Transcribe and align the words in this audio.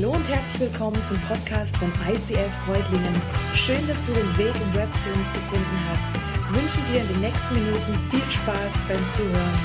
Hallo 0.00 0.12
und 0.12 0.28
herzlich 0.28 0.70
willkommen 0.70 1.02
zum 1.02 1.20
Podcast 1.22 1.76
von 1.76 1.92
ICF 2.08 2.54
Freudlingen. 2.64 3.20
Schön, 3.52 3.84
dass 3.88 4.04
du 4.04 4.12
den 4.12 4.38
Weg 4.38 4.54
im 4.54 4.74
Web 4.74 4.96
zu 4.96 5.12
uns 5.12 5.32
gefunden 5.32 5.76
hast. 5.90 6.14
Ich 6.14 6.62
wünsche 6.62 6.92
dir 6.92 7.00
in 7.00 7.08
den 7.08 7.20
nächsten 7.20 7.54
Minuten 7.56 7.98
viel 8.08 8.30
Spaß 8.30 8.80
beim 8.86 9.08
Zuhören. 9.08 9.58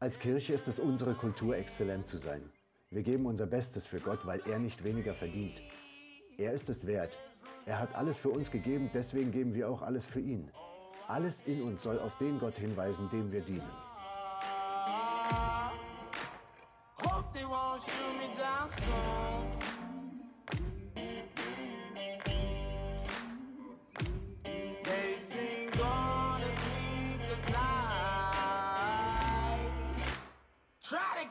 Als 0.00 0.18
Kirche 0.18 0.52
ist 0.52 0.66
es 0.66 0.80
unsere 0.80 1.14
Kultur, 1.14 1.56
exzellent 1.56 2.08
zu 2.08 2.18
sein. 2.18 2.42
Wir 2.90 3.04
geben 3.04 3.26
unser 3.26 3.46
Bestes 3.46 3.86
für 3.86 4.00
Gott, 4.00 4.26
weil 4.26 4.40
er 4.50 4.58
nicht 4.58 4.82
weniger 4.82 5.14
verdient. 5.14 5.62
Er 6.38 6.52
ist 6.52 6.68
es 6.68 6.84
wert. 6.84 7.16
Er 7.66 7.78
hat 7.78 7.94
alles 7.94 8.18
für 8.18 8.30
uns 8.30 8.50
gegeben, 8.50 8.90
deswegen 8.92 9.30
geben 9.30 9.54
wir 9.54 9.70
auch 9.70 9.82
alles 9.82 10.04
für 10.04 10.18
ihn. 10.18 10.50
Alles 11.08 11.42
in 11.46 11.62
uns 11.62 11.82
soll 11.82 11.98
auf 11.98 12.16
den 12.18 12.38
Gott 12.38 12.56
hinweisen, 12.56 13.08
dem 13.10 13.30
wir 13.30 13.40
dienen. 13.40 13.70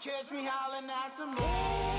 catch 0.04 0.32
me 0.32 0.44
howling 0.44 0.90
at 0.90 1.16
the 1.16 1.28
moon. 1.28 1.91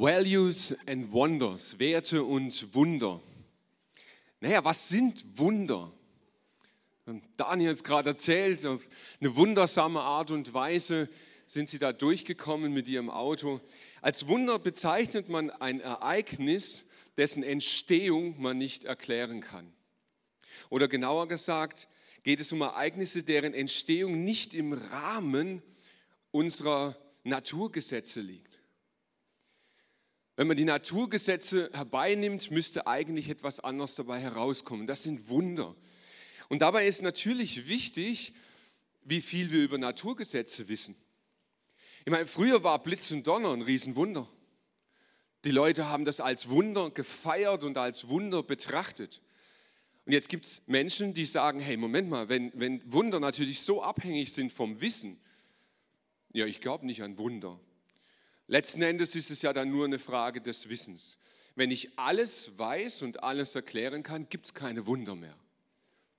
Values 0.00 0.76
and 0.86 1.10
Wonders, 1.10 1.76
Werte 1.80 2.22
und 2.22 2.72
Wunder. 2.72 3.20
Naja, 4.38 4.64
was 4.64 4.88
sind 4.88 5.36
Wunder? 5.36 5.92
Daniel 7.36 7.70
hat 7.70 7.76
es 7.78 7.82
gerade 7.82 8.10
erzählt, 8.10 8.64
auf 8.64 8.88
eine 9.20 9.34
wundersame 9.34 10.00
Art 10.00 10.30
und 10.30 10.54
Weise 10.54 11.08
sind 11.46 11.68
sie 11.68 11.80
da 11.80 11.92
durchgekommen 11.92 12.72
mit 12.72 12.86
ihrem 12.86 13.10
Auto. 13.10 13.60
Als 14.00 14.28
Wunder 14.28 14.60
bezeichnet 14.60 15.28
man 15.28 15.50
ein 15.50 15.80
Ereignis, 15.80 16.84
dessen 17.16 17.42
Entstehung 17.42 18.40
man 18.40 18.56
nicht 18.56 18.84
erklären 18.84 19.40
kann. 19.40 19.72
Oder 20.70 20.86
genauer 20.86 21.26
gesagt, 21.26 21.88
geht 22.22 22.38
es 22.38 22.52
um 22.52 22.60
Ereignisse, 22.60 23.24
deren 23.24 23.52
Entstehung 23.52 24.22
nicht 24.22 24.54
im 24.54 24.74
Rahmen 24.74 25.60
unserer 26.30 26.96
Naturgesetze 27.24 28.20
liegt. 28.20 28.47
Wenn 30.38 30.46
man 30.46 30.56
die 30.56 30.64
Naturgesetze 30.64 31.68
herbeinimmt, 31.72 32.52
müsste 32.52 32.86
eigentlich 32.86 33.28
etwas 33.28 33.58
anderes 33.58 33.96
dabei 33.96 34.20
herauskommen. 34.20 34.86
Das 34.86 35.02
sind 35.02 35.28
Wunder. 35.28 35.74
Und 36.48 36.60
dabei 36.60 36.86
ist 36.86 37.02
natürlich 37.02 37.66
wichtig, 37.66 38.34
wie 39.02 39.20
viel 39.20 39.50
wir 39.50 39.64
über 39.64 39.78
Naturgesetze 39.78 40.68
wissen. 40.68 40.94
Ich 42.04 42.12
meine, 42.12 42.28
früher 42.28 42.62
war 42.62 42.80
Blitz 42.80 43.10
und 43.10 43.26
Donner 43.26 43.52
ein 43.52 43.62
Riesenwunder. 43.62 44.28
Die 45.44 45.50
Leute 45.50 45.88
haben 45.88 46.04
das 46.04 46.20
als 46.20 46.48
Wunder 46.48 46.90
gefeiert 46.90 47.64
und 47.64 47.76
als 47.76 48.08
Wunder 48.08 48.44
betrachtet. 48.44 49.20
Und 50.06 50.12
jetzt 50.12 50.28
gibt 50.28 50.46
es 50.46 50.62
Menschen, 50.66 51.14
die 51.14 51.24
sagen, 51.24 51.58
hey, 51.58 51.76
Moment 51.76 52.10
mal, 52.10 52.28
wenn, 52.28 52.52
wenn 52.54 52.80
Wunder 52.92 53.18
natürlich 53.18 53.62
so 53.62 53.82
abhängig 53.82 54.32
sind 54.32 54.52
vom 54.52 54.80
Wissen, 54.80 55.18
ja, 56.32 56.46
ich 56.46 56.60
glaube 56.60 56.86
nicht 56.86 57.02
an 57.02 57.18
Wunder. 57.18 57.58
Letzten 58.48 58.82
Endes 58.82 59.14
ist 59.14 59.30
es 59.30 59.42
ja 59.42 59.52
dann 59.52 59.70
nur 59.70 59.84
eine 59.84 59.98
Frage 59.98 60.40
des 60.40 60.68
Wissens. 60.70 61.18
Wenn 61.54 61.70
ich 61.70 61.98
alles 61.98 62.58
weiß 62.58 63.02
und 63.02 63.22
alles 63.22 63.54
erklären 63.54 64.02
kann, 64.02 64.28
gibt 64.28 64.46
es 64.46 64.54
keine 64.54 64.86
Wunder 64.86 65.14
mehr. 65.14 65.36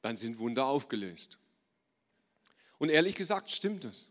Dann 0.02 0.16
sind 0.16 0.38
Wunder 0.38 0.66
aufgelöst. 0.66 1.40
Und 2.78 2.90
ehrlich 2.90 3.16
gesagt 3.16 3.50
stimmt 3.50 3.84
das. 3.84 4.10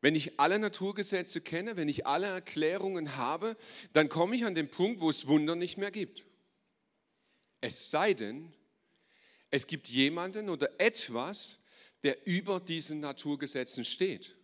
Wenn 0.00 0.14
ich 0.14 0.38
alle 0.38 0.58
Naturgesetze 0.58 1.40
kenne, 1.40 1.76
wenn 1.76 1.88
ich 1.88 2.06
alle 2.06 2.26
Erklärungen 2.26 3.16
habe, 3.16 3.56
dann 3.92 4.08
komme 4.08 4.36
ich 4.36 4.44
an 4.44 4.54
den 4.54 4.68
Punkt, 4.68 5.00
wo 5.00 5.10
es 5.10 5.26
Wunder 5.26 5.56
nicht 5.56 5.78
mehr 5.78 5.90
gibt. 5.90 6.26
Es 7.60 7.90
sei 7.90 8.14
denn, 8.14 8.52
es 9.50 9.66
gibt 9.66 9.88
jemanden 9.88 10.48
oder 10.48 10.80
etwas, 10.80 11.58
der 12.02 12.26
über 12.26 12.60
diesen 12.60 13.00
Naturgesetzen 13.00 13.84
steht. 13.84 14.36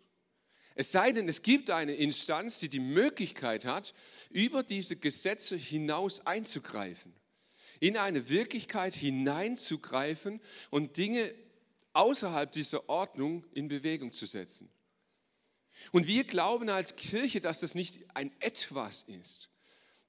Es 0.79 0.93
sei 0.93 1.11
denn, 1.11 1.29
es 1.29 1.43
gibt 1.43 1.71
eine 1.71 1.93
Instanz, 1.95 2.61
die 2.61 2.69
die 2.69 2.79
Möglichkeit 2.79 3.65
hat, 3.65 3.95
über 4.31 4.63
diese 4.63 4.95
Gesetze 4.95 5.57
hinaus 5.57 6.25
einzugreifen, 6.25 7.13
in 7.81 7.97
eine 7.97 8.29
Wirklichkeit 8.29 8.95
hineinzugreifen 8.95 10.41
und 10.71 10.97
Dinge 10.97 11.35
außerhalb 11.95 12.53
dieser 12.53 12.89
Ordnung 12.89 13.45
in 13.55 13.67
Bewegung 13.67 14.13
zu 14.13 14.27
setzen. 14.27 14.71
Und 15.91 16.07
wir 16.07 16.23
glauben 16.23 16.69
als 16.69 16.95
Kirche, 16.95 17.41
dass 17.41 17.59
das 17.59 17.75
nicht 17.75 17.99
ein 18.15 18.31
etwas 18.39 19.03
ist, 19.03 19.51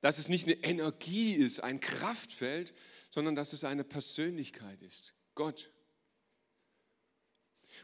dass 0.02 0.20
es 0.20 0.30
nicht 0.30 0.46
eine 0.46 0.64
Energie 0.64 1.34
ist, 1.34 1.62
ein 1.62 1.80
Kraftfeld, 1.80 2.76
sondern 3.10 3.34
dass 3.34 3.54
es 3.54 3.64
eine 3.64 3.84
Persönlichkeit 3.84 4.84
ist, 4.84 5.16
Gott. 5.34 5.72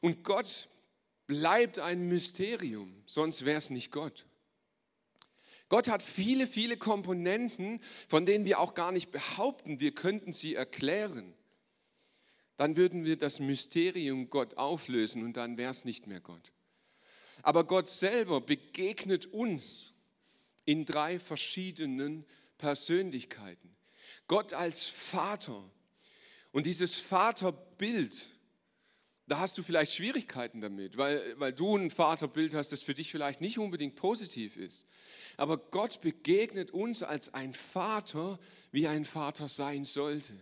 Und 0.02 0.24
Gott 0.24 0.70
bleibt 1.28 1.80
ein 1.80 2.08
Mysterium, 2.08 3.04
sonst 3.06 3.46
wäre 3.46 3.58
es 3.58 3.70
nicht 3.70 3.92
Gott. 3.92 4.26
Gott 5.68 5.90
hat 5.90 6.04
viele, 6.04 6.46
viele 6.46 6.78
Komponenten, 6.78 7.82
von 8.08 8.26
denen 8.26 8.46
wir 8.46 8.60
auch 8.60 8.76
gar 8.76 8.92
nicht 8.92 9.12
behaupten, 9.12 9.80
wir 9.80 9.94
könnten 9.94 10.32
sie 10.32 10.54
erklären. 10.54 11.34
Dann 12.58 12.78
würden 12.78 13.04
wir 13.04 13.18
das 13.18 13.40
Mysterium 13.40 14.30
Gott 14.30 14.58
auflösen 14.58 15.24
und 15.24 15.38
dann 15.38 15.58
wäre 15.58 15.72
es 15.72 15.84
nicht 15.84 16.08
mehr 16.08 16.22
Gott. 16.22 16.52
Aber 17.42 17.64
Gott 17.64 17.88
selber 17.88 18.42
begegnet 18.42 19.26
uns 19.28 19.94
in 20.66 20.86
drei 20.86 21.20
verschiedenen 21.20 22.26
Persönlichkeiten. 22.58 23.76
Gott 24.28 24.54
als 24.54 24.88
Vater. 24.88 25.70
Und 26.52 26.66
dieses 26.66 27.00
Vaterbild, 27.00 28.30
da 29.28 29.40
hast 29.40 29.58
du 29.58 29.64
vielleicht 29.64 29.94
Schwierigkeiten 29.94 30.62
damit, 30.62 30.98
weil, 30.98 31.34
weil 31.40 31.52
du 31.52 31.76
ein 31.76 31.90
Vaterbild 31.90 32.54
hast, 32.54 32.72
das 32.72 32.84
für 32.84 32.94
dich 32.94 33.12
vielleicht 33.12 33.42
nicht 33.42 33.58
unbedingt 33.58 33.96
positiv 33.96 34.56
ist. 34.56 34.86
Aber 35.38 35.58
Gott 35.58 36.02
begegnet 36.02 36.72
uns 36.72 37.02
als 37.02 37.34
ein 37.34 37.54
Vater, 37.54 38.40
wie 38.72 38.88
ein 38.88 39.04
Vater 39.04 39.48
sein 39.48 39.84
sollte. 39.84 40.34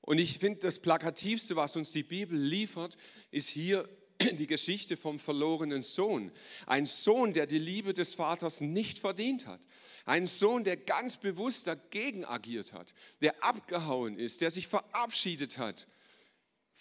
Und 0.00 0.18
ich 0.18 0.38
finde, 0.38 0.60
das 0.60 0.78
Plakativste, 0.78 1.56
was 1.56 1.76
uns 1.76 1.92
die 1.92 2.02
Bibel 2.02 2.38
liefert, 2.38 2.96
ist 3.30 3.48
hier 3.48 3.86
die 4.32 4.46
Geschichte 4.46 4.96
vom 4.96 5.18
verlorenen 5.18 5.82
Sohn. 5.82 6.32
Ein 6.66 6.86
Sohn, 6.86 7.34
der 7.34 7.46
die 7.46 7.58
Liebe 7.58 7.92
des 7.92 8.14
Vaters 8.14 8.62
nicht 8.62 8.98
verdient 8.98 9.46
hat. 9.46 9.60
Ein 10.06 10.26
Sohn, 10.26 10.64
der 10.64 10.78
ganz 10.78 11.18
bewusst 11.18 11.66
dagegen 11.66 12.24
agiert 12.24 12.72
hat, 12.72 12.94
der 13.20 13.44
abgehauen 13.44 14.18
ist, 14.18 14.40
der 14.40 14.50
sich 14.50 14.68
verabschiedet 14.68 15.58
hat 15.58 15.86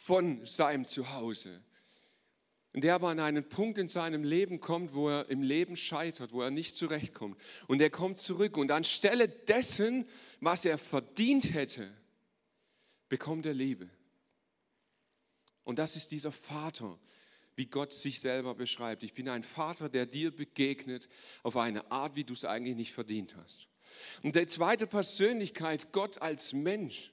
von 0.01 0.45
seinem 0.45 0.85
Zuhause. 0.85 1.61
Und 2.71 2.85
der 2.85 2.95
aber 2.95 3.09
an 3.09 3.19
einen 3.19 3.49
Punkt 3.49 3.77
in 3.77 3.89
seinem 3.89 4.23
Leben 4.23 4.61
kommt, 4.61 4.93
wo 4.93 5.09
er 5.09 5.29
im 5.29 5.41
Leben 5.41 5.75
scheitert, 5.75 6.31
wo 6.31 6.41
er 6.41 6.51
nicht 6.51 6.77
zurechtkommt. 6.77 7.37
Und 7.67 7.81
er 7.81 7.89
kommt 7.89 8.17
zurück 8.17 8.55
und 8.55 8.71
anstelle 8.71 9.27
dessen, 9.27 10.07
was 10.39 10.63
er 10.63 10.77
verdient 10.77 11.53
hätte, 11.53 11.91
bekommt 13.09 13.45
er 13.45 13.53
Liebe. 13.53 13.89
Und 15.65 15.79
das 15.79 15.97
ist 15.97 16.13
dieser 16.13 16.31
Vater, 16.31 16.97
wie 17.55 17.65
Gott 17.65 17.91
sich 17.91 18.21
selber 18.21 18.55
beschreibt. 18.55 19.03
Ich 19.03 19.13
bin 19.13 19.27
ein 19.27 19.43
Vater, 19.43 19.89
der 19.89 20.05
dir 20.05 20.31
begegnet 20.31 21.09
auf 21.43 21.57
eine 21.57 21.91
Art, 21.91 22.15
wie 22.15 22.23
du 22.23 22.33
es 22.33 22.45
eigentlich 22.45 22.77
nicht 22.77 22.93
verdient 22.93 23.35
hast. 23.35 23.67
Und 24.23 24.35
die 24.35 24.45
zweite 24.45 24.87
Persönlichkeit, 24.87 25.91
Gott 25.91 26.21
als 26.21 26.53
Mensch. 26.53 27.11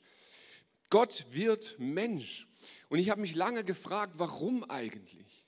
Gott 0.89 1.27
wird 1.31 1.77
Mensch. 1.81 2.46
Und 2.89 2.99
ich 2.99 3.11
habe 3.11 3.21
mich 3.21 3.35
lange 3.35 3.65
gefragt, 3.65 4.15
warum 4.19 4.65
eigentlich? 4.71 5.47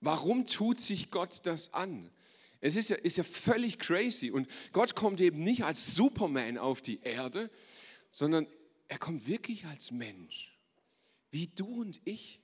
Warum 0.00 0.46
tut 0.46 0.78
sich 0.78 1.10
Gott 1.10 1.40
das 1.44 1.72
an? 1.72 2.10
Es 2.60 2.76
ist 2.76 2.90
ja, 2.90 2.96
ist 2.96 3.16
ja 3.16 3.24
völlig 3.24 3.78
crazy. 3.78 4.30
Und 4.30 4.48
Gott 4.72 4.94
kommt 4.94 5.20
eben 5.20 5.38
nicht 5.38 5.64
als 5.64 5.94
Superman 5.94 6.58
auf 6.58 6.82
die 6.82 7.00
Erde, 7.02 7.50
sondern 8.10 8.46
er 8.88 8.98
kommt 8.98 9.26
wirklich 9.26 9.66
als 9.66 9.90
Mensch, 9.90 10.58
wie 11.30 11.46
du 11.48 11.80
und 11.80 12.00
ich. 12.04 12.40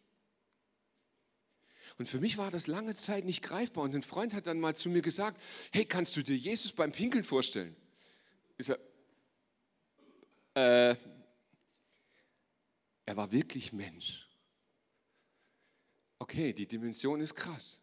Und 1.98 2.06
für 2.06 2.20
mich 2.20 2.38
war 2.38 2.50
das 2.50 2.66
lange 2.66 2.94
Zeit 2.94 3.24
nicht 3.24 3.42
greifbar. 3.42 3.84
Und 3.84 3.94
ein 3.94 4.02
Freund 4.02 4.32
hat 4.32 4.46
dann 4.46 4.58
mal 4.58 4.74
zu 4.74 4.88
mir 4.88 5.02
gesagt, 5.02 5.40
hey, 5.70 5.84
kannst 5.84 6.16
du 6.16 6.22
dir 6.22 6.36
Jesus 6.36 6.72
beim 6.72 6.92
Pinkeln 6.92 7.24
vorstellen? 7.24 7.76
Ich 8.56 8.66
sage, 8.66 8.80
äh, 10.54 10.96
er 13.10 13.16
war 13.16 13.32
wirklich 13.32 13.72
Mensch. 13.72 14.28
okay, 16.20 16.52
die 16.52 16.68
Dimension 16.68 17.20
ist 17.20 17.34
krass. 17.34 17.80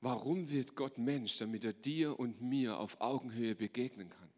Warum 0.00 0.48
wird 0.48 0.76
Gott 0.76 0.96
Mensch? 0.96 1.38
Damit 1.38 1.64
er 1.64 1.72
dir 1.72 2.20
und 2.20 2.40
mir 2.40 2.78
auf 2.78 3.00
Augenhöhe 3.00 3.56
begegnen 3.56 4.10
kann. 4.10 4.30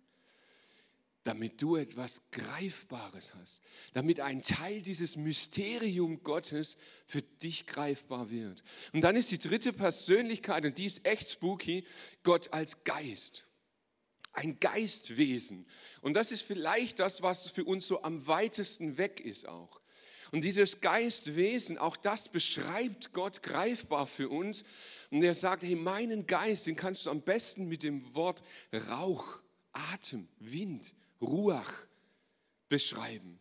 Damit 1.22 1.60
du 1.60 1.76
etwas 1.76 2.22
Greifbares 2.30 3.34
hast. 3.34 3.60
Damit 3.92 4.20
ein 4.20 4.40
Teil 4.40 4.80
dieses 4.80 5.16
Mysterium 5.16 6.22
Gottes 6.22 6.78
für 7.04 7.20
dich 7.20 7.66
greifbar 7.66 8.30
wird. 8.30 8.62
Und 8.94 9.02
dann 9.02 9.16
ist 9.16 9.32
die 9.32 9.38
dritte 9.38 9.74
Persönlichkeit, 9.74 10.64
und 10.64 10.78
die 10.78 10.86
ist 10.86 11.04
echt 11.04 11.28
spooky, 11.28 11.84
Gott 12.22 12.54
als 12.54 12.84
Geist 12.84 13.44
ein 14.32 14.60
Geistwesen. 14.60 15.66
Und 16.02 16.12
das 16.12 16.30
ist 16.30 16.42
vielleicht 16.42 17.00
das, 17.00 17.22
was 17.22 17.50
für 17.50 17.64
uns 17.64 17.86
so 17.86 18.02
am 18.02 18.26
weitesten 18.26 18.98
weg 18.98 19.18
ist 19.20 19.48
auch. 19.48 19.80
Und 20.32 20.44
dieses 20.44 20.80
Geistwesen, 20.80 21.78
auch 21.78 21.96
das 21.96 22.28
beschreibt 22.28 23.12
Gott 23.12 23.42
greifbar 23.42 24.06
für 24.06 24.28
uns. 24.28 24.64
Und 25.10 25.22
er 25.22 25.34
sagt, 25.34 25.62
hey, 25.62 25.76
meinen 25.76 26.26
Geist, 26.26 26.66
den 26.66 26.76
kannst 26.76 27.06
du 27.06 27.10
am 27.10 27.22
besten 27.22 27.68
mit 27.68 27.82
dem 27.82 28.14
Wort 28.14 28.42
Rauch, 28.90 29.40
Atem, 29.72 30.28
Wind, 30.38 30.94
Ruach 31.20 31.72
beschreiben. 32.68 33.38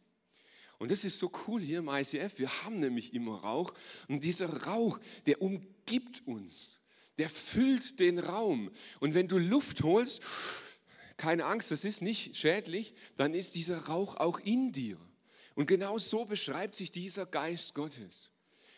Und 0.78 0.92
das 0.92 1.04
ist 1.04 1.20
so 1.20 1.32
cool 1.48 1.62
hier 1.62 1.80
im 1.80 1.88
ICF. 1.88 2.38
Wir 2.38 2.64
haben 2.64 2.80
nämlich 2.80 3.14
immer 3.14 3.42
Rauch. 3.42 3.74
Und 4.08 4.24
dieser 4.24 4.66
Rauch, 4.66 5.00
der 5.26 5.42
umgibt 5.42 6.28
uns. 6.28 6.78
Der 7.18 7.30
füllt 7.30 8.00
den 8.00 8.20
Raum. 8.20 8.70
Und 9.00 9.14
wenn 9.14 9.28
du 9.28 9.38
Luft 9.38 9.84
holst, 9.84 10.22
keine 11.18 11.46
Angst, 11.46 11.72
das 11.72 11.86
ist 11.86 12.02
nicht 12.02 12.36
schädlich, 12.36 12.94
dann 13.16 13.34
ist 13.34 13.56
dieser 13.56 13.86
Rauch 13.86 14.16
auch 14.16 14.40
in 14.40 14.74
dir. 14.74 14.98
Und 15.56 15.68
genau 15.68 15.98
so 15.98 16.26
beschreibt 16.26 16.76
sich 16.76 16.92
dieser 16.92 17.26
Geist 17.26 17.74
Gottes. 17.74 18.30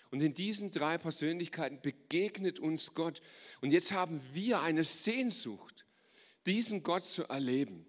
Und 0.09 0.21
in 0.21 0.33
diesen 0.33 0.71
drei 0.71 0.97
Persönlichkeiten 0.97 1.81
begegnet 1.81 2.59
uns 2.59 2.93
Gott. 2.93 3.21
Und 3.61 3.71
jetzt 3.71 3.91
haben 3.91 4.21
wir 4.31 4.61
eine 4.61 4.83
Sehnsucht, 4.83 5.85
diesen 6.45 6.83
Gott 6.83 7.03
zu 7.03 7.23
erleben. 7.23 7.85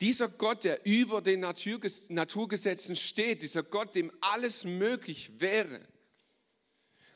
Dieser 0.00 0.28
Gott, 0.28 0.64
der 0.64 0.84
über 0.84 1.22
den 1.22 1.40
Naturgesetzen 1.40 2.96
steht, 2.96 3.40
dieser 3.40 3.62
Gott, 3.62 3.94
dem 3.94 4.12
alles 4.20 4.64
möglich 4.64 5.40
wäre. 5.40 5.80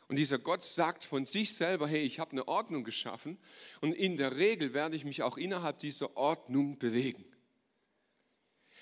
Und 0.08 0.16
dieser 0.16 0.38
Gott 0.38 0.62
sagt 0.62 1.04
von 1.04 1.26
sich 1.26 1.54
selber, 1.54 1.88
hey, 1.88 2.02
ich 2.02 2.20
habe 2.20 2.30
eine 2.30 2.46
Ordnung 2.46 2.84
geschaffen 2.84 3.38
und 3.80 3.92
in 3.92 4.16
der 4.16 4.36
Regel 4.36 4.72
werde 4.72 4.94
ich 4.94 5.04
mich 5.04 5.24
auch 5.24 5.36
innerhalb 5.36 5.80
dieser 5.80 6.16
Ordnung 6.16 6.78
bewegen. 6.78 7.24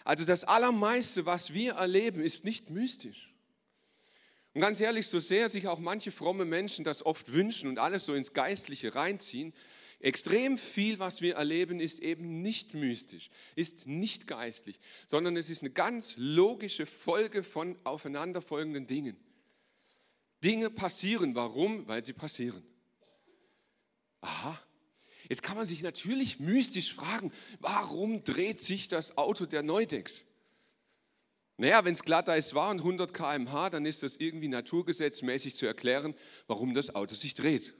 Also 0.04 0.24
das 0.24 0.44
Allermeiste, 0.44 1.26
was 1.26 1.54
wir 1.54 1.74
erleben, 1.74 2.20
ist 2.20 2.44
nicht 2.44 2.70
mystisch. 2.70 3.34
Und 4.52 4.60
ganz 4.60 4.80
ehrlich, 4.80 5.08
so 5.08 5.18
sehr 5.18 5.48
sich 5.48 5.66
auch 5.66 5.80
manche 5.80 6.12
fromme 6.12 6.44
Menschen 6.44 6.84
das 6.84 7.04
oft 7.04 7.32
wünschen 7.32 7.68
und 7.68 7.78
alles 7.78 8.06
so 8.06 8.14
ins 8.14 8.34
Geistliche 8.34 8.94
reinziehen, 8.94 9.52
extrem 9.98 10.58
viel, 10.58 10.98
was 10.98 11.22
wir 11.22 11.34
erleben, 11.34 11.80
ist 11.80 11.98
eben 12.00 12.42
nicht 12.42 12.74
mystisch, 12.74 13.30
ist 13.56 13.86
nicht 13.86 14.26
geistlich, 14.26 14.78
sondern 15.06 15.36
es 15.36 15.50
ist 15.50 15.62
eine 15.62 15.70
ganz 15.70 16.14
logische 16.18 16.86
Folge 16.86 17.42
von 17.42 17.76
aufeinanderfolgenden 17.82 18.86
Dingen. 18.86 19.16
Dinge 20.44 20.68
passieren. 20.68 21.34
Warum? 21.34 21.88
Weil 21.88 22.04
sie 22.04 22.12
passieren. 22.12 22.62
Aha. 24.20 24.60
Jetzt 25.28 25.42
kann 25.42 25.56
man 25.56 25.66
sich 25.66 25.82
natürlich 25.82 26.40
mystisch 26.40 26.92
fragen, 26.92 27.32
warum 27.60 28.24
dreht 28.24 28.60
sich 28.60 28.88
das 28.88 29.16
Auto 29.16 29.46
der 29.46 29.62
Neudex? 29.62 30.24
Naja, 31.56 31.84
wenn 31.84 31.94
es 31.94 32.02
Glatteis 32.02 32.54
war 32.54 32.70
und 32.70 32.78
100 32.80 33.14
km/h, 33.14 33.70
dann 33.70 33.86
ist 33.86 34.02
das 34.02 34.16
irgendwie 34.16 34.48
naturgesetzmäßig 34.48 35.54
zu 35.54 35.66
erklären, 35.66 36.14
warum 36.46 36.74
das 36.74 36.94
Auto 36.94 37.14
sich 37.14 37.34
dreht. 37.34 37.74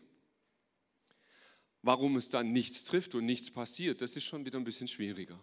Warum 1.82 2.16
es 2.16 2.30
dann 2.30 2.52
nichts 2.52 2.84
trifft 2.84 3.14
und 3.14 3.26
nichts 3.26 3.50
passiert, 3.50 4.00
das 4.00 4.16
ist 4.16 4.24
schon 4.24 4.46
wieder 4.46 4.58
ein 4.58 4.64
bisschen 4.64 4.88
schwieriger. 4.88 5.38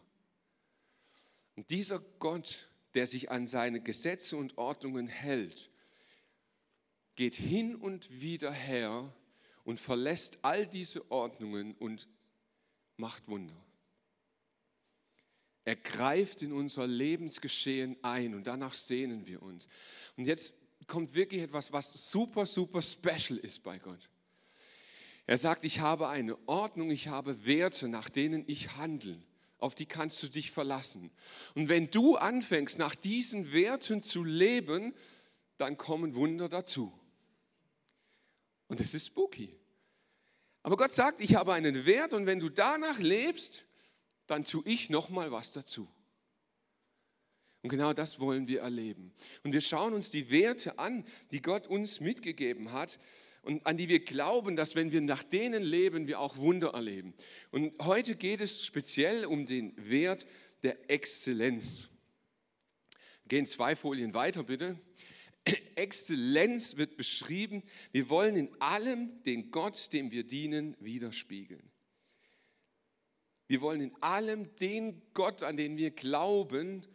Und 1.56 1.70
dieser 1.70 2.00
Gott, 2.00 2.70
der 2.94 3.06
sich 3.06 3.30
an 3.30 3.48
seine 3.48 3.82
Gesetze 3.82 4.38
und 4.38 4.58
Ordnungen 4.58 5.08
hält, 5.08 5.70
geht 7.16 7.36
hin 7.36 7.76
und 7.76 8.22
wieder 8.22 8.52
her 8.52 9.14
und 9.64 9.80
verlässt 9.80 10.40
all 10.44 10.66
diese 10.66 11.10
Ordnungen 11.12 11.74
und 11.76 12.08
macht 12.98 13.28
Wunder. 13.28 13.56
Er 15.64 15.76
greift 15.76 16.42
in 16.42 16.54
unser 16.54 16.88
Lebensgeschehen 16.88 17.96
ein 18.02 18.34
und 18.34 18.48
danach 18.48 18.74
sehnen 18.74 19.28
wir 19.28 19.44
uns. 19.44 19.68
Und 20.18 20.26
jetzt 20.26 20.56
kommt 20.88 21.14
wirklich 21.14 21.44
etwas, 21.44 21.72
was 21.72 22.12
super, 22.12 22.46
super 22.46 22.82
special 22.82 23.38
ist 23.38 23.62
bei 23.62 23.78
Gott. 23.78 24.10
Er 25.28 25.38
sagt, 25.38 25.64
ich 25.64 25.80
habe 25.80 26.10
eine 26.10 26.38
Ordnung, 26.48 26.90
ich 26.90 27.08
habe 27.08 27.46
Werte, 27.46 27.88
nach 27.88 28.10
denen 28.10 28.44
ich 28.48 28.76
handle. 28.78 29.18
Auf 29.60 29.76
die 29.76 29.86
kannst 29.86 30.22
du 30.24 30.28
dich 30.28 30.50
verlassen. 30.50 31.12
Und 31.54 31.70
wenn 31.70 31.92
du 31.92 32.16
anfängst, 32.16 32.80
nach 32.80 32.96
diesen 32.96 33.54
Werten 33.54 34.02
zu 34.02 34.24
leben, 34.24 34.94
dann 35.58 35.78
kommen 35.78 36.16
Wunder 36.16 36.50
dazu. 36.50 36.92
Und 38.72 38.80
das 38.80 38.94
ist 38.94 39.08
spooky. 39.08 39.54
Aber 40.64 40.78
Gott 40.78 40.94
sagt, 40.94 41.20
ich 41.20 41.36
habe 41.36 41.52
einen 41.52 41.86
Wert 41.86 42.14
und 42.14 42.26
wenn 42.26 42.40
du 42.40 42.48
danach 42.48 43.00
lebst, 43.00 43.66
dann 44.28 44.46
tue 44.46 44.64
ich 44.64 44.90
noch 44.90 45.10
mal 45.10 45.30
was 45.30 45.52
dazu. 45.52 45.90
Und 47.64 47.70
genau 47.70 47.92
das 47.92 48.22
wollen 48.22 48.48
wir 48.48 48.62
erleben. 48.62 49.14
Und 49.44 49.52
wir 49.52 49.60
schauen 49.60 49.92
uns 49.92 50.10
die 50.10 50.32
Werte 50.32 50.80
an, 50.80 51.06
die 51.32 51.42
Gott 51.42 51.68
uns 51.68 52.00
mitgegeben 52.00 52.72
hat 52.72 52.98
und 53.42 53.68
an 53.68 53.76
die 53.76 53.90
wir 53.90 54.06
glauben, 54.06 54.56
dass 54.56 54.74
wenn 54.74 54.94
wir 54.94 55.02
nach 55.02 55.24
denen 55.24 55.64
leben, 55.64 56.08
wir 56.08 56.22
auch 56.22 56.38
Wunder 56.38 56.70
erleben. 56.70 57.14
Und 57.52 57.76
heute 57.84 58.16
geht 58.16 58.40
es 58.40 58.64
speziell 58.66 59.26
um 59.26 59.46
den 59.46 59.74
Wert 59.76 60.26
der 60.64 60.90
Exzellenz. 60.90 61.90
Gehen 63.28 63.46
zwei 63.46 63.76
Folien 63.76 64.14
weiter, 64.14 64.44
bitte. 64.44 64.80
Exzellenz 65.76 66.78
wird 66.78 66.98
beschrieben. 66.98 67.64
Wir 67.92 68.10
wollen 68.10 68.36
in 68.36 68.50
allem 68.62 69.24
den 69.24 69.52
Gott, 69.52 69.92
dem 69.94 70.12
wir 70.12 70.24
dienen, 70.24 70.76
widerspiegeln. 70.80 71.64
Wir 73.48 73.62
wollen 73.62 73.82
in 73.82 73.96
allem 74.02 74.56
den 74.58 75.02
Gott, 75.14 75.44
an 75.44 75.58
den 75.58 75.78
wir 75.78 75.92
glauben, 75.92 76.86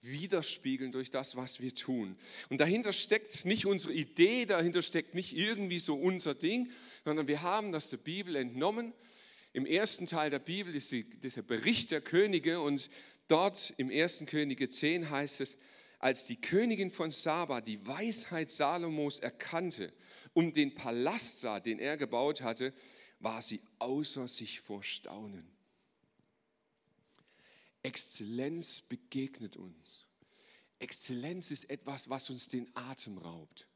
widerspiegeln 0.00 0.92
durch 0.92 1.10
das, 1.10 1.36
was 1.36 1.60
wir 1.60 1.74
tun. 1.74 2.16
Und 2.50 2.60
dahinter 2.60 2.92
steckt 2.92 3.44
nicht 3.44 3.66
unsere 3.66 3.92
Idee, 3.92 4.46
dahinter 4.46 4.82
steckt 4.82 5.14
nicht 5.14 5.36
irgendwie 5.36 5.80
so 5.80 5.96
unser 5.96 6.34
Ding, 6.34 6.70
sondern 7.04 7.26
wir 7.26 7.42
haben 7.42 7.72
das 7.72 7.90
der 7.90 7.96
Bibel 7.96 8.36
entnommen. 8.36 8.92
Im 9.52 9.66
ersten 9.66 10.06
Teil 10.06 10.30
der 10.30 10.38
Bibel 10.38 10.74
ist 10.76 10.92
der 10.92 11.42
Bericht 11.42 11.90
der 11.90 12.00
Könige 12.00 12.60
und 12.60 12.90
dort 13.26 13.74
im 13.76 13.90
ersten 13.90 14.26
Könige 14.26 14.68
10 14.68 15.10
heißt 15.10 15.40
es, 15.40 15.58
als 15.98 16.26
die 16.26 16.40
Königin 16.40 16.90
von 16.90 17.10
Saba 17.10 17.60
die 17.60 17.84
Weisheit 17.86 18.50
Salomos 18.50 19.18
erkannte 19.18 19.92
und 20.32 20.56
den 20.56 20.74
Palast 20.74 21.40
sah, 21.40 21.60
den 21.60 21.78
er 21.78 21.96
gebaut 21.96 22.42
hatte, 22.42 22.72
war 23.18 23.42
sie 23.42 23.60
außer 23.78 24.28
sich 24.28 24.60
vor 24.60 24.82
Staunen. 24.82 25.50
Exzellenz 27.82 28.80
begegnet 28.80 29.56
uns. 29.56 30.06
Exzellenz 30.78 31.50
ist 31.50 31.68
etwas, 31.70 32.08
was 32.08 32.30
uns 32.30 32.48
den 32.48 32.70
Atem 32.74 33.18
raubt. 33.18 33.66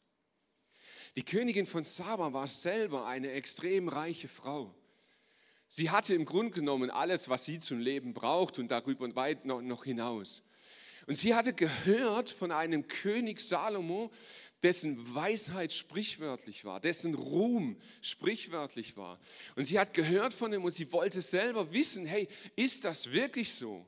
Die 1.16 1.24
Königin 1.24 1.66
von 1.66 1.84
Saba 1.84 2.32
war 2.32 2.48
selber 2.48 3.06
eine 3.06 3.32
extrem 3.32 3.88
reiche 3.88 4.28
Frau. 4.28 4.74
Sie 5.68 5.90
hatte 5.90 6.14
im 6.14 6.24
Grunde 6.24 6.52
genommen 6.52 6.90
alles, 6.90 7.28
was 7.28 7.44
sie 7.44 7.58
zum 7.58 7.80
Leben 7.80 8.14
braucht 8.14 8.58
und 8.58 8.70
darüber 8.70 9.04
und 9.04 9.16
weit 9.16 9.44
noch 9.44 9.84
hinaus. 9.84 10.42
Und 11.06 11.16
sie 11.16 11.34
hatte 11.34 11.52
gehört 11.52 12.30
von 12.30 12.52
einem 12.52 12.86
König 12.86 13.40
Salomo, 13.40 14.12
dessen 14.62 15.14
Weisheit 15.14 15.72
sprichwörtlich 15.72 16.64
war, 16.64 16.80
dessen 16.80 17.14
Ruhm 17.14 17.80
sprichwörtlich 18.00 18.96
war. 18.96 19.18
Und 19.56 19.64
sie 19.64 19.78
hat 19.78 19.92
gehört 19.92 20.34
von 20.34 20.52
ihm 20.52 20.64
und 20.64 20.70
sie 20.70 20.92
wollte 20.92 21.20
selber 21.20 21.72
wissen, 21.72 22.06
hey, 22.06 22.28
ist 22.54 22.84
das 22.84 23.12
wirklich 23.12 23.52
so? 23.54 23.86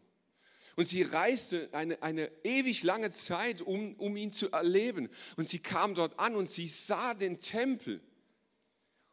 Und 0.76 0.86
sie 0.86 1.02
reiste 1.02 1.68
eine, 1.72 2.02
eine 2.02 2.30
ewig 2.42 2.82
lange 2.82 3.10
Zeit, 3.12 3.62
um, 3.62 3.94
um 3.94 4.16
ihn 4.16 4.32
zu 4.32 4.50
erleben. 4.50 5.08
Und 5.36 5.48
sie 5.48 5.60
kam 5.60 5.94
dort 5.94 6.18
an 6.18 6.34
und 6.34 6.50
sie 6.50 6.66
sah 6.66 7.14
den 7.14 7.38
Tempel. 7.38 8.00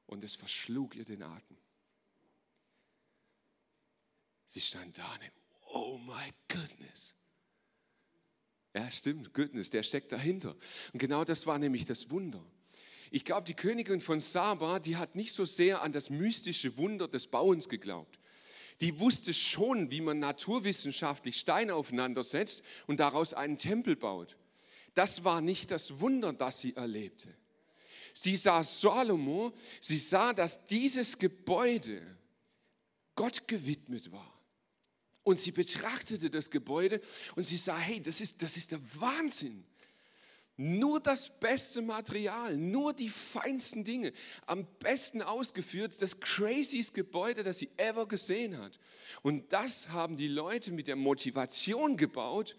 Und 0.08 0.24
es 0.24 0.36
verschlug 0.36 0.96
ihr 0.96 1.06
den 1.06 1.22
Atem. 1.22 1.58
Sie 4.48 4.60
stand 4.60 4.98
da 4.98 5.14
und 5.14 5.32
oh 5.74 5.98
my 6.00 6.34
goodness. 6.50 7.14
Ja, 8.74 8.90
stimmt, 8.90 9.34
Goodness, 9.34 9.70
der 9.70 9.84
steckt 9.84 10.12
dahinter. 10.12 10.56
Und 10.94 11.00
genau 11.00 11.24
das 11.26 11.46
war 11.46 11.60
nämlich 11.60 11.86
das 11.86 12.10
Wunder. 12.10 12.44
Ich 13.10 13.26
glaube, 13.26 13.44
die 13.44 13.54
Königin 13.54 14.00
von 14.00 14.20
Saba, 14.20 14.80
die 14.80 14.96
hat 14.96 15.16
nicht 15.16 15.34
so 15.34 15.44
sehr 15.44 15.82
an 15.82 15.92
das 15.92 16.10
mystische 16.10 16.78
Wunder 16.78 17.10
des 17.10 17.28
Bauens 17.28 17.68
geglaubt. 17.68 18.20
Die 18.80 19.00
wusste 19.00 19.34
schon, 19.34 19.92
wie 19.92 20.02
man 20.02 20.20
naturwissenschaftlich 20.20 21.38
Steine 21.38 21.76
aufeinander 21.76 22.24
setzt 22.24 22.64
und 22.88 23.00
daraus 23.00 23.34
einen 23.34 23.58
Tempel 23.58 23.96
baut. 23.96 24.38
Das 24.94 25.24
war 25.24 25.42
nicht 25.42 25.72
das 25.72 26.00
Wunder, 26.00 26.34
das 26.34 26.62
sie 26.62 26.76
erlebte, 26.76 27.34
Sie 28.14 28.36
sah 28.36 28.62
Salomo, 28.62 29.54
sie 29.80 29.98
sah, 29.98 30.34
dass 30.34 30.66
dieses 30.66 31.18
Gebäude 31.18 32.02
Gott 33.16 33.48
gewidmet 33.48 34.12
war. 34.12 34.31
Und 35.24 35.40
sie 35.40 35.52
betrachtete 35.52 36.30
das 36.30 36.50
Gebäude 36.50 37.02
und 37.36 37.46
sie 37.46 37.58
sah, 37.58 37.78
hey, 37.78 38.02
das 38.02 38.22
ist, 38.22 38.42
das 38.42 38.58
ist 38.58 38.72
der 38.72 38.80
Wahnsinn. 39.00 39.64
Nur 40.58 41.00
das 41.00 41.40
beste 41.40 41.82
Material, 41.82 42.58
nur 42.58 42.94
die 42.94 43.10
feinsten 43.10 43.84
Dinge, 43.84 44.14
am 44.46 44.68
besten 44.80 45.22
ausgeführt, 45.22 46.02
das 46.02 46.20
craziest 46.20 46.94
Gebäude, 46.94 47.42
das 47.44 47.60
sie 47.60 47.70
ever 47.78 48.08
gesehen 48.08 48.58
hat. 48.58 48.78
Und 49.24 49.52
das 49.54 49.90
haben 49.90 50.18
die 50.18 50.28
Leute 50.28 50.72
mit 50.72 50.88
der 50.88 50.96
Motivation 50.96 51.98
gebaut, 51.98 52.58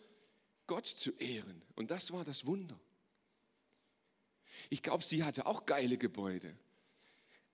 Gott 0.67 0.87
zu 0.87 1.13
ehren. 1.19 1.63
Und 1.75 1.91
das 1.91 2.13
war 2.13 2.25
das 2.25 2.47
Wunder. 2.47 2.79
Ich 4.71 4.83
glaube, 4.83 5.05
sie 5.05 5.23
hatte 5.23 5.47
auch 5.47 5.67
geile 5.67 5.99
Gebäude. 5.99 6.57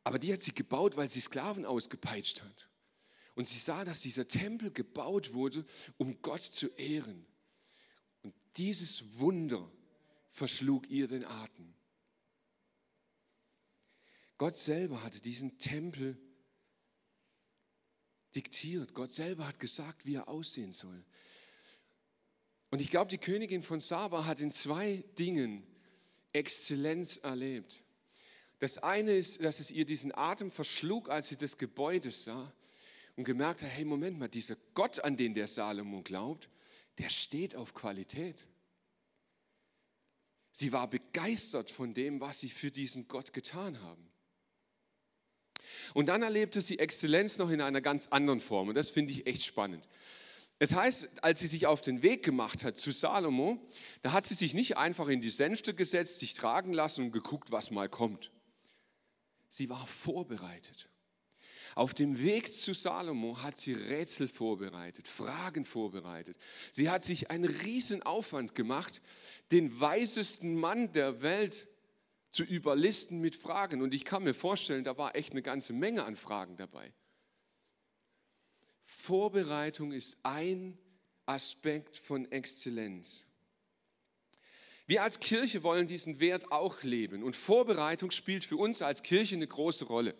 Aber 0.04 0.18
die 0.18 0.32
hat 0.32 0.40
sie 0.40 0.54
gebaut, 0.54 0.96
weil 0.96 1.08
sie 1.08 1.20
Sklaven 1.20 1.66
ausgepeitscht 1.66 2.42
hat. 2.42 2.67
Und 3.38 3.46
sie 3.46 3.60
sah, 3.60 3.84
dass 3.84 4.00
dieser 4.00 4.26
Tempel 4.26 4.72
gebaut 4.72 5.32
wurde, 5.32 5.64
um 5.96 6.20
Gott 6.22 6.42
zu 6.42 6.66
ehren. 6.70 7.24
Und 8.22 8.34
dieses 8.56 9.20
Wunder 9.20 9.70
verschlug 10.28 10.90
ihr 10.90 11.06
den 11.06 11.24
Atem. 11.24 11.72
Gott 14.38 14.58
selber 14.58 15.04
hatte 15.04 15.20
diesen 15.20 15.56
Tempel 15.56 16.18
diktiert. 18.34 18.92
Gott 18.94 19.12
selber 19.12 19.46
hat 19.46 19.60
gesagt, 19.60 20.04
wie 20.04 20.16
er 20.16 20.26
aussehen 20.26 20.72
soll. 20.72 21.04
Und 22.72 22.80
ich 22.80 22.90
glaube, 22.90 23.08
die 23.08 23.18
Königin 23.18 23.62
von 23.62 23.78
Saba 23.78 24.24
hat 24.24 24.40
in 24.40 24.50
zwei 24.50 25.04
Dingen 25.16 25.64
Exzellenz 26.32 27.18
erlebt. 27.18 27.84
Das 28.58 28.78
eine 28.78 29.12
ist, 29.12 29.44
dass 29.44 29.60
es 29.60 29.70
ihr 29.70 29.86
diesen 29.86 30.12
Atem 30.12 30.50
verschlug, 30.50 31.08
als 31.08 31.28
sie 31.28 31.36
das 31.36 31.56
Gebäude 31.56 32.10
sah 32.10 32.52
und 33.18 33.24
gemerkt 33.24 33.62
hat, 33.62 33.70
hey, 33.70 33.84
Moment 33.84 34.16
mal, 34.16 34.28
dieser 34.28 34.54
Gott, 34.74 35.00
an 35.00 35.16
den 35.16 35.34
der 35.34 35.48
Salomo 35.48 36.02
glaubt, 36.02 36.48
der 36.98 37.10
steht 37.10 37.56
auf 37.56 37.74
Qualität. 37.74 38.46
Sie 40.52 40.70
war 40.70 40.88
begeistert 40.88 41.68
von 41.68 41.94
dem, 41.94 42.20
was 42.20 42.38
sie 42.38 42.48
für 42.48 42.70
diesen 42.70 43.08
Gott 43.08 43.32
getan 43.32 43.82
haben. 43.82 44.08
Und 45.94 46.06
dann 46.06 46.22
erlebte 46.22 46.60
sie 46.60 46.78
Exzellenz 46.78 47.38
noch 47.38 47.50
in 47.50 47.60
einer 47.60 47.80
ganz 47.80 48.06
anderen 48.06 48.38
Form 48.38 48.68
und 48.68 48.76
das 48.76 48.90
finde 48.90 49.12
ich 49.12 49.26
echt 49.26 49.44
spannend. 49.44 49.88
Es 50.60 50.72
heißt, 50.74 51.24
als 51.24 51.40
sie 51.40 51.48
sich 51.48 51.66
auf 51.66 51.82
den 51.82 52.02
Weg 52.02 52.24
gemacht 52.24 52.62
hat 52.62 52.76
zu 52.76 52.92
Salomo, 52.92 53.60
da 54.02 54.12
hat 54.12 54.26
sie 54.26 54.34
sich 54.34 54.54
nicht 54.54 54.76
einfach 54.76 55.08
in 55.08 55.20
die 55.20 55.30
Sänfte 55.30 55.74
gesetzt, 55.74 56.20
sich 56.20 56.34
tragen 56.34 56.72
lassen 56.72 57.06
und 57.06 57.10
geguckt, 57.10 57.50
was 57.50 57.72
mal 57.72 57.88
kommt. 57.88 58.30
Sie 59.48 59.68
war 59.68 59.88
vorbereitet. 59.88 60.88
Auf 61.78 61.94
dem 61.94 62.20
Weg 62.20 62.52
zu 62.52 62.72
Salomo 62.72 63.40
hat 63.40 63.56
sie 63.56 63.72
Rätsel 63.72 64.26
vorbereitet, 64.26 65.06
Fragen 65.06 65.64
vorbereitet. 65.64 66.36
Sie 66.72 66.90
hat 66.90 67.04
sich 67.04 67.30
einen 67.30 67.44
riesen 67.44 68.02
Aufwand 68.02 68.56
gemacht, 68.56 69.00
den 69.52 69.78
weisesten 69.78 70.56
Mann 70.56 70.90
der 70.90 71.22
Welt 71.22 71.68
zu 72.32 72.42
überlisten 72.42 73.20
mit 73.20 73.36
Fragen. 73.36 73.80
Und 73.80 73.94
ich 73.94 74.04
kann 74.04 74.24
mir 74.24 74.34
vorstellen, 74.34 74.82
da 74.82 74.98
war 74.98 75.14
echt 75.14 75.30
eine 75.30 75.42
ganze 75.42 75.72
Menge 75.72 76.02
an 76.02 76.16
Fragen 76.16 76.56
dabei. 76.56 76.92
Vorbereitung 78.82 79.92
ist 79.92 80.18
ein 80.24 80.76
Aspekt 81.26 81.96
von 81.96 82.28
Exzellenz. 82.32 83.24
Wir 84.88 85.04
als 85.04 85.20
Kirche 85.20 85.62
wollen 85.62 85.86
diesen 85.86 86.18
Wert 86.18 86.50
auch 86.50 86.82
leben 86.82 87.22
und 87.22 87.36
Vorbereitung 87.36 88.10
spielt 88.10 88.44
für 88.44 88.56
uns 88.56 88.82
als 88.82 89.04
Kirche 89.04 89.36
eine 89.36 89.46
große 89.46 89.84
Rolle. 89.84 90.16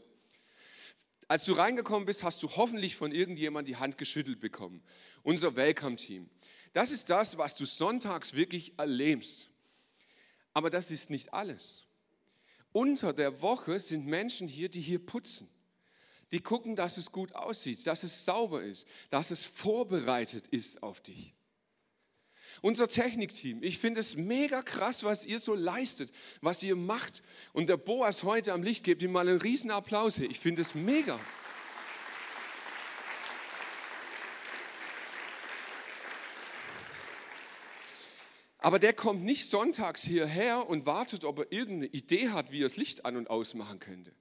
Als 1.29 1.45
du 1.45 1.53
reingekommen 1.53 2.07
bist, 2.07 2.25
hast 2.25 2.43
du 2.43 2.49
hoffentlich 2.57 2.97
von 2.97 3.13
irgendjemand 3.13 3.69
die 3.69 3.77
Hand 3.77 3.99
geschüttelt 3.99 4.41
bekommen. 4.41 4.83
Unser 5.23 5.55
Welcome-Team. 5.55 6.29
Das 6.73 6.91
ist 6.91 7.11
das, 7.11 7.39
was 7.39 7.57
du 7.57 7.67
sonntags 7.67 8.35
wirklich 8.35 8.79
erlebst. 8.79 9.51
Aber 10.55 10.71
das 10.71 10.91
ist 10.91 11.11
nicht 11.11 11.33
alles. 11.33 11.85
Unter 12.73 13.13
der 13.13 13.41
Woche 13.41 13.79
sind 13.79 14.07
Menschen 14.07 14.49
hier, 14.49 14.69
die 14.69 14.81
hier 14.81 14.99
putzen 14.99 15.49
die 16.33 16.41
gucken, 16.41 16.77
dass 16.77 16.99
es 16.99 17.11
gut 17.11 17.35
aussieht, 17.35 17.87
dass 17.87 18.03
es 18.03 18.25
sauber 18.25 18.63
ist, 18.63 18.87
dass 19.11 19.31
es 19.31 19.45
vorbereitet 19.45 20.47
ist 20.49 20.83
auf 20.83 21.01
dich. 21.01 21.35
Unser 22.61 22.89
Technikteam, 22.89 23.63
ich 23.63 23.79
finde 23.79 24.01
es 24.01 24.17
mega 24.17 24.63
krass, 24.63 25.05
was 25.05 25.25
ihr 25.25 25.39
so 25.39 25.55
leistet, 25.55 26.11
was 26.41 26.63
ihr 26.63 26.77
macht. 26.77 27.23
Und 27.53 27.69
der 27.69 27.77
Boas 27.77 28.23
heute 28.23 28.53
am 28.53 28.63
Licht, 28.63 28.85
gebt 28.85 29.03
ihm 29.03 29.13
mal 29.13 29.29
einen 29.29 29.41
riesen 29.41 29.71
Applaus 29.71 30.17
hier. 30.17 30.31
Ich 30.31 30.41
finde 30.41 30.63
es 30.63 30.75
mega. 30.75 31.19
Aber 38.59 38.79
der 38.79 38.93
kommt 38.93 39.23
nicht 39.23 39.49
sonntags 39.49 40.03
hierher 40.03 40.69
und 40.69 40.85
wartet, 40.85 41.25
ob 41.25 41.39
er 41.39 41.53
irgendeine 41.53 41.87
Idee 41.87 42.31
hat, 42.31 42.51
wie 42.51 42.61
er 42.61 42.69
das 42.69 42.77
Licht 42.77 43.05
an 43.05 43.17
und 43.17 43.31
ausmachen 43.31 43.79
könnte. 43.79 44.13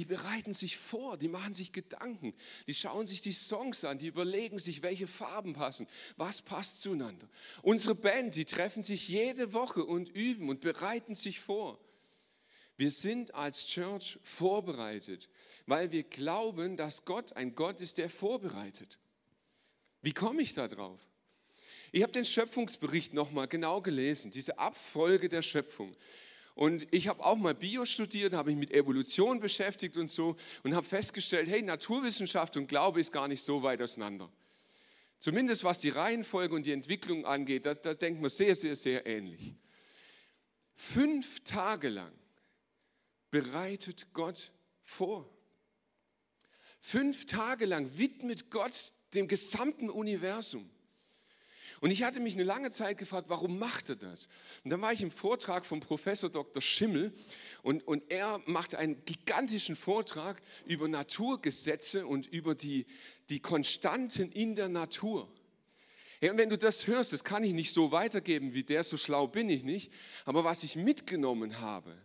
Die 0.00 0.06
bereiten 0.06 0.54
sich 0.54 0.78
vor, 0.78 1.18
die 1.18 1.28
machen 1.28 1.52
sich 1.52 1.72
Gedanken, 1.72 2.32
die 2.66 2.72
schauen 2.72 3.06
sich 3.06 3.20
die 3.20 3.32
Songs 3.32 3.84
an, 3.84 3.98
die 3.98 4.06
überlegen 4.06 4.58
sich, 4.58 4.80
welche 4.80 5.06
Farben 5.06 5.52
passen, 5.52 5.86
was 6.16 6.40
passt 6.40 6.80
zueinander. 6.80 7.28
Unsere 7.60 7.94
Band, 7.94 8.34
die 8.34 8.46
treffen 8.46 8.82
sich 8.82 9.10
jede 9.10 9.52
Woche 9.52 9.84
und 9.84 10.08
üben 10.08 10.48
und 10.48 10.62
bereiten 10.62 11.14
sich 11.14 11.38
vor. 11.38 11.78
Wir 12.78 12.90
sind 12.90 13.34
als 13.34 13.66
Church 13.66 14.18
vorbereitet, 14.22 15.28
weil 15.66 15.92
wir 15.92 16.04
glauben, 16.04 16.78
dass 16.78 17.04
Gott 17.04 17.34
ein 17.34 17.54
Gott 17.54 17.82
ist, 17.82 17.98
der 17.98 18.08
vorbereitet. 18.08 18.98
Wie 20.00 20.14
komme 20.14 20.40
ich 20.40 20.54
da 20.54 20.66
drauf? 20.66 20.98
Ich 21.92 22.02
habe 22.02 22.12
den 22.12 22.24
Schöpfungsbericht 22.24 23.12
nochmal 23.12 23.48
genau 23.48 23.82
gelesen, 23.82 24.30
diese 24.30 24.58
Abfolge 24.58 25.28
der 25.28 25.42
Schöpfung. 25.42 25.92
Und 26.54 26.86
ich 26.90 27.08
habe 27.08 27.24
auch 27.24 27.36
mal 27.36 27.54
Bio 27.54 27.84
studiert, 27.84 28.34
habe 28.34 28.50
mich 28.50 28.58
mit 28.58 28.72
Evolution 28.72 29.40
beschäftigt 29.40 29.96
und 29.96 30.08
so 30.08 30.36
und 30.62 30.74
habe 30.74 30.86
festgestellt, 30.86 31.48
hey, 31.48 31.62
Naturwissenschaft 31.62 32.56
und 32.56 32.66
Glaube 32.66 33.00
ist 33.00 33.12
gar 33.12 33.28
nicht 33.28 33.42
so 33.42 33.62
weit 33.62 33.80
auseinander. 33.80 34.30
Zumindest 35.18 35.64
was 35.64 35.80
die 35.80 35.90
Reihenfolge 35.90 36.54
und 36.54 36.64
die 36.64 36.72
Entwicklung 36.72 37.26
angeht, 37.26 37.66
da, 37.66 37.74
da 37.74 37.94
denkt 37.94 38.20
man 38.20 38.30
sehr, 38.30 38.54
sehr, 38.54 38.74
sehr 38.74 39.06
ähnlich. 39.06 39.54
Fünf 40.74 41.40
Tage 41.44 41.90
lang 41.90 42.12
bereitet 43.30 44.12
Gott 44.12 44.50
vor. 44.82 45.30
Fünf 46.80 47.26
Tage 47.26 47.66
lang 47.66 47.98
widmet 47.98 48.50
Gott 48.50 48.94
dem 49.12 49.28
gesamten 49.28 49.90
Universum. 49.90 50.70
Und 51.80 51.90
ich 51.90 52.02
hatte 52.02 52.20
mich 52.20 52.34
eine 52.34 52.44
lange 52.44 52.70
Zeit 52.70 52.98
gefragt, 52.98 53.30
warum 53.30 53.58
macht 53.58 53.88
er 53.88 53.96
das? 53.96 54.28
Und 54.64 54.70
dann 54.70 54.82
war 54.82 54.92
ich 54.92 55.00
im 55.00 55.10
Vortrag 55.10 55.64
vom 55.64 55.80
Professor 55.80 56.28
Dr. 56.28 56.60
Schimmel 56.60 57.12
und, 57.62 57.86
und 57.86 58.10
er 58.10 58.40
machte 58.44 58.78
einen 58.78 59.02
gigantischen 59.06 59.76
Vortrag 59.76 60.42
über 60.66 60.88
Naturgesetze 60.88 62.06
und 62.06 62.26
über 62.26 62.54
die, 62.54 62.86
die 63.30 63.40
Konstanten 63.40 64.30
in 64.30 64.56
der 64.56 64.68
Natur. 64.68 65.32
Ja, 66.20 66.30
und 66.32 66.36
wenn 66.36 66.50
du 66.50 66.58
das 66.58 66.86
hörst, 66.86 67.14
das 67.14 67.24
kann 67.24 67.44
ich 67.44 67.54
nicht 67.54 67.72
so 67.72 67.92
weitergeben 67.92 68.52
wie 68.52 68.62
der, 68.62 68.84
so 68.84 68.98
schlau 68.98 69.26
bin 69.26 69.48
ich 69.48 69.64
nicht, 69.64 69.90
aber 70.26 70.44
was 70.44 70.62
ich 70.64 70.76
mitgenommen 70.76 71.60
habe, 71.60 71.96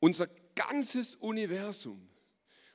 unser 0.00 0.28
ganzes 0.56 1.14
Universum 1.14 2.07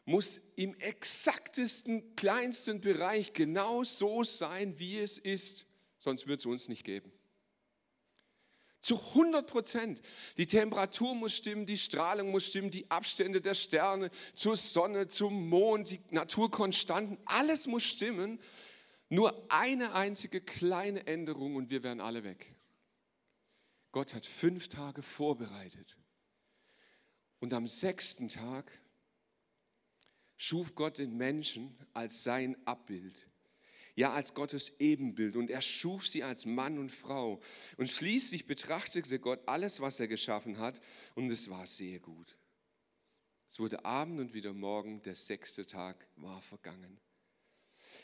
muss 0.05 0.41
im 0.55 0.75
exaktesten, 0.75 2.15
kleinsten 2.15 2.81
Bereich 2.81 3.33
genau 3.33 3.83
so 3.83 4.24
sein, 4.24 4.77
wie 4.79 5.00
es 5.00 5.17
ist, 5.17 5.65
sonst 5.98 6.27
wird 6.27 6.41
es 6.41 6.45
uns 6.45 6.67
nicht 6.67 6.83
geben. 6.83 7.12
Zu 8.81 9.00
100 9.00 9.50
Prozent. 9.50 10.01
Die 10.36 10.45
Temperatur 10.45 11.15
muss 11.15 11.38
stimmen, 11.38 11.65
die 11.65 11.77
Strahlung 11.77 12.31
muss 12.31 12.48
stimmen, 12.48 12.69
die 12.69 12.91
Abstände 12.91 13.39
der 13.39 13.53
Sterne 13.53 14.12
zur 14.33 14.57
Sonne, 14.57 15.07
zum 15.07 15.48
Mond, 15.48 15.91
die 15.91 16.01
Naturkonstanten, 16.10 17.17
alles 17.25 17.67
muss 17.67 17.83
stimmen. 17.83 18.41
Nur 19.07 19.45
eine 19.50 19.93
einzige 19.93 20.41
kleine 20.41 21.07
Änderung 21.07 21.55
und 21.55 21.69
wir 21.69 21.81
wären 21.83 22.01
alle 22.01 22.25
weg. 22.25 22.53
Gott 23.93 24.13
hat 24.13 24.25
fünf 24.25 24.67
Tage 24.67 25.01
vorbereitet. 25.01 25.98
Und 27.39 27.53
am 27.53 27.69
sechsten 27.69 28.27
Tag 28.27 28.81
schuf 30.43 30.75
Gott 30.75 30.97
den 30.97 31.15
Menschen 31.15 31.73
als 31.93 32.25
sein 32.25 32.57
Abbild, 32.67 33.15
ja 33.95 34.12
als 34.12 34.33
Gottes 34.33 34.73
Ebenbild 34.77 35.38
und 35.38 35.50
er 35.50 35.62
schuf 35.62 36.05
sie 36.05 36.21
als 36.21 36.45
Mann 36.45 36.79
und 36.79 36.91
Frau. 36.91 37.39
Und 37.77 37.89
schließlich 37.89 38.45
betrachtete 38.45 39.19
Gott 39.19 39.39
alles, 39.45 39.79
was 39.79 40.01
er 40.01 40.09
geschaffen 40.09 40.57
hat 40.57 40.81
und 41.15 41.31
es 41.31 41.50
war 41.50 41.65
sehr 41.65 42.00
gut. 42.00 42.35
Es 43.47 43.59
wurde 43.59 43.85
Abend 43.85 44.19
und 44.19 44.33
wieder 44.33 44.51
Morgen, 44.51 45.01
der 45.03 45.15
sechste 45.15 45.65
Tag 45.65 46.09
war 46.17 46.41
vergangen. 46.41 47.00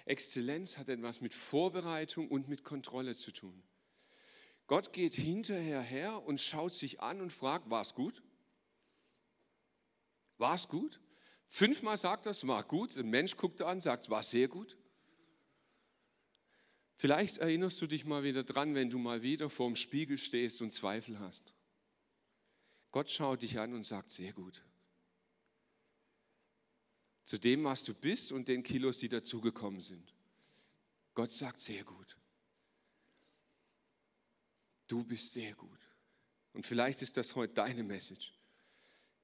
Exzellenz 0.06 0.78
hat 0.78 0.88
etwas 0.88 1.20
mit 1.20 1.34
Vorbereitung 1.34 2.30
und 2.30 2.48
mit 2.48 2.64
Kontrolle 2.64 3.18
zu 3.18 3.34
tun. 3.34 3.62
Gott 4.66 4.94
geht 4.94 5.16
hinterher 5.16 5.82
her 5.82 6.24
und 6.24 6.40
schaut 6.40 6.74
sich 6.74 7.02
an 7.02 7.20
und 7.20 7.34
fragt, 7.34 7.70
war 7.70 7.82
es 7.82 7.96
gut? 7.96 8.24
War 10.38 10.56
es 10.56 10.70
gut? 10.70 11.02
Fünfmal 11.52 11.98
sagt 11.98 12.28
es 12.28 12.48
war 12.48 12.64
gut. 12.64 12.96
Ein 12.96 13.10
Mensch 13.10 13.36
guckt 13.36 13.62
an, 13.64 13.82
sagt, 13.82 14.10
war 14.10 14.24
sehr 14.24 14.48
gut. 14.48 14.78
Vielleicht 16.96 17.40
erinnerst 17.40 17.82
du 17.82 17.88
dich 17.88 18.06
mal 18.06 18.24
wieder 18.24 18.44
dran, 18.44 18.76
wenn 18.76 18.90
du 18.90 19.00
mal 19.00 19.24
wieder 19.24 19.50
vorm 19.50 19.76
Spiegel 19.76 20.18
stehst 20.18 20.62
und 20.62 20.72
Zweifel 20.72 21.20
hast. 21.20 21.56
Gott 22.92 23.10
schaut 23.10 23.42
dich 23.42 23.58
an 23.60 23.74
und 23.74 23.84
sagt, 23.84 24.12
sehr 24.12 24.32
gut. 24.32 24.64
Zu 27.26 27.40
dem, 27.40 27.64
was 27.64 27.84
du 27.84 27.94
bist 27.94 28.32
und 28.32 28.48
den 28.48 28.64
Kilos, 28.64 29.00
die 29.00 29.10
dazugekommen 29.10 29.82
sind. 29.82 30.14
Gott 31.16 31.32
sagt, 31.32 31.60
sehr 31.60 31.84
gut. 31.84 32.16
Du 34.88 35.04
bist 35.04 35.34
sehr 35.34 35.54
gut. 35.56 35.80
Und 36.54 36.66
vielleicht 36.66 37.02
ist 37.02 37.18
das 37.18 37.36
heute 37.36 37.54
deine 37.54 37.84
Message. 37.84 38.39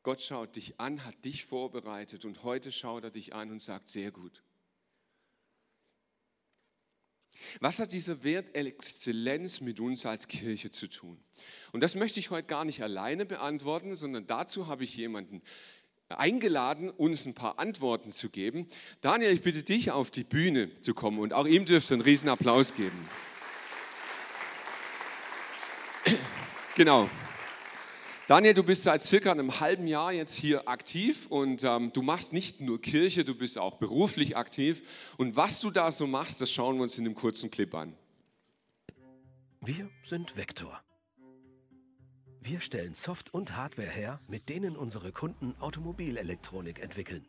Gott 0.06 0.22
schaut 0.22 0.56
dich 0.56 0.80
an, 0.80 1.04
hat 1.04 1.26
dich 1.26 1.46
vorbereitet 1.46 2.26
und 2.26 2.44
heute 2.44 2.72
schaut 2.72 3.04
er 3.04 3.10
dich 3.10 3.34
an 3.34 3.50
und 3.50 3.60
sagt, 3.60 3.88
sehr 3.88 4.12
gut. 4.12 4.44
Was 7.60 7.80
hat 7.80 7.92
dieser 7.92 8.22
Wert 8.24 8.56
Exzellenz 8.56 9.62
mit 9.62 9.80
uns 9.80 10.06
als 10.06 10.28
Kirche 10.28 10.70
zu 10.70 10.88
tun? 10.88 11.18
Und 11.72 11.82
das 11.82 11.96
möchte 11.96 12.20
ich 12.20 12.30
heute 12.30 12.48
gar 12.48 12.66
nicht 12.66 12.84
alleine 12.84 13.26
beantworten, 13.26 13.96
sondern 13.96 14.28
dazu 14.28 14.68
habe 14.68 14.84
ich 14.84 14.96
jemanden 14.96 15.42
eingeladen, 16.10 16.92
uns 16.92 17.26
ein 17.26 17.34
paar 17.34 17.58
Antworten 17.58 18.12
zu 18.12 18.30
geben. 18.30 18.68
Daniel, 19.02 19.32
ich 19.32 19.42
bitte 19.42 19.64
dich, 19.64 19.90
auf 19.90 20.12
die 20.12 20.24
Bühne 20.24 20.80
zu 20.82 20.94
kommen 20.94 21.18
und 21.18 21.34
auch 21.34 21.48
ihm 21.48 21.66
dürft 21.66 21.90
ihr 21.90 21.96
einen 21.96 22.02
riesen 22.02 22.30
Applaus 22.30 22.76
geben. 22.76 23.10
Genau. 26.76 27.10
Daniel, 28.28 28.56
du 28.56 28.64
bist 28.64 28.82
seit 28.82 29.04
circa 29.04 29.32
einem 29.32 29.60
halben 29.60 29.86
Jahr 29.86 30.12
jetzt 30.12 30.34
hier 30.34 30.68
aktiv 30.68 31.28
und 31.28 31.64
ähm, 31.64 31.94
du 31.94 32.02
machst 32.02 32.34
nicht 32.34 32.60
nur 32.60 32.82
Kirche, 32.82 33.24
du 33.24 33.36
bist 33.36 33.60
auch 33.60 33.76
beruflich 33.78 34.36
aktiv. 34.36 34.82
Und 35.18 35.36
was 35.36 35.62
du 35.62 35.70
da 35.70 35.92
so 35.92 36.08
machst, 36.08 36.42
das 36.42 36.52
schauen 36.52 36.78
wir 36.78 36.84
uns 36.84 36.98
in 36.98 37.06
einem 37.06 37.14
kurzen 37.14 37.52
Clip 37.52 37.72
an. 37.76 37.96
Wir 39.62 39.92
sind 40.04 40.36
Vector. 40.36 40.82
Wir 42.42 42.62
stellen 42.62 42.96
Soft- 42.96 43.32
und 43.32 43.56
Hardware 43.56 43.90
her, 43.90 44.20
mit 44.28 44.50
denen 44.50 44.76
unsere 44.76 45.12
Kunden 45.12 45.56
Automobilelektronik 45.60 46.80
entwickeln. 46.82 47.28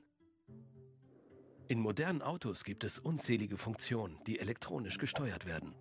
In 1.68 1.78
modernen 1.80 2.22
Autos 2.22 2.64
gibt 2.64 2.84
es 2.84 2.98
unzählige 2.98 3.58
Funktionen, 3.58 4.18
die 4.26 4.38
elektronisch 4.38 4.96
gesteuert 4.96 5.44
werden. 5.44 5.74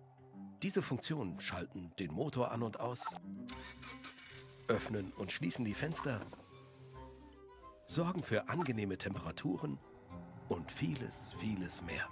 Diese 0.62 0.82
Funktionen 0.82 1.40
schalten 1.40 1.92
den 1.98 2.12
Motor 2.12 2.50
an 2.50 2.62
und 2.62 2.80
aus, 2.80 3.06
öffnen 4.68 5.12
und 5.12 5.32
schließen 5.32 5.64
die 5.64 5.74
Fenster, 5.74 6.20
sorgen 7.84 8.22
für 8.22 8.48
angenehme 8.48 8.98
Temperaturen 8.98 9.78
und 10.48 10.70
vieles, 10.72 11.34
vieles 11.38 11.82
mehr. 11.82 12.08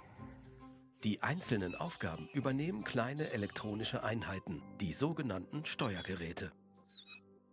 Die 1.03 1.21
einzelnen 1.21 1.75
Aufgaben 1.75 2.27
übernehmen 2.33 2.83
kleine 2.83 3.31
elektronische 3.31 4.03
Einheiten, 4.03 4.63
die 4.79 4.93
sogenannten 4.93 5.65
Steuergeräte. 5.65 6.51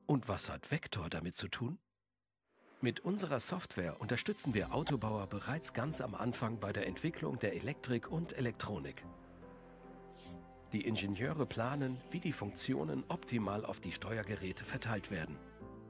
Und 0.07 0.29
was 0.29 0.49
hat 0.49 0.71
Vector 0.71 1.11
damit 1.11 1.37
zu 1.37 1.49
tun? 1.49 1.79
Mit 2.81 3.01
unserer 3.01 3.41
Software 3.41 4.01
unterstützen 4.01 4.55
wir 4.55 4.75
Autobauer 4.75 5.27
bereits 5.27 5.73
ganz 5.73 6.01
am 6.01 6.15
Anfang 6.15 6.59
bei 6.59 6.73
der 6.73 6.87
Entwicklung 6.87 7.39
der 7.39 7.55
Elektrik 7.55 8.11
und 8.11 8.37
Elektronik. 8.37 9.05
Die 10.73 10.87
Ingenieure 10.87 11.45
planen, 11.45 11.99
wie 12.11 12.21
die 12.21 12.33
Funktionen 12.33 13.05
optimal 13.09 13.67
auf 13.67 13.79
die 13.79 13.93
Steuergeräte 13.93 14.65
verteilt 14.65 15.11
werden. 15.11 15.39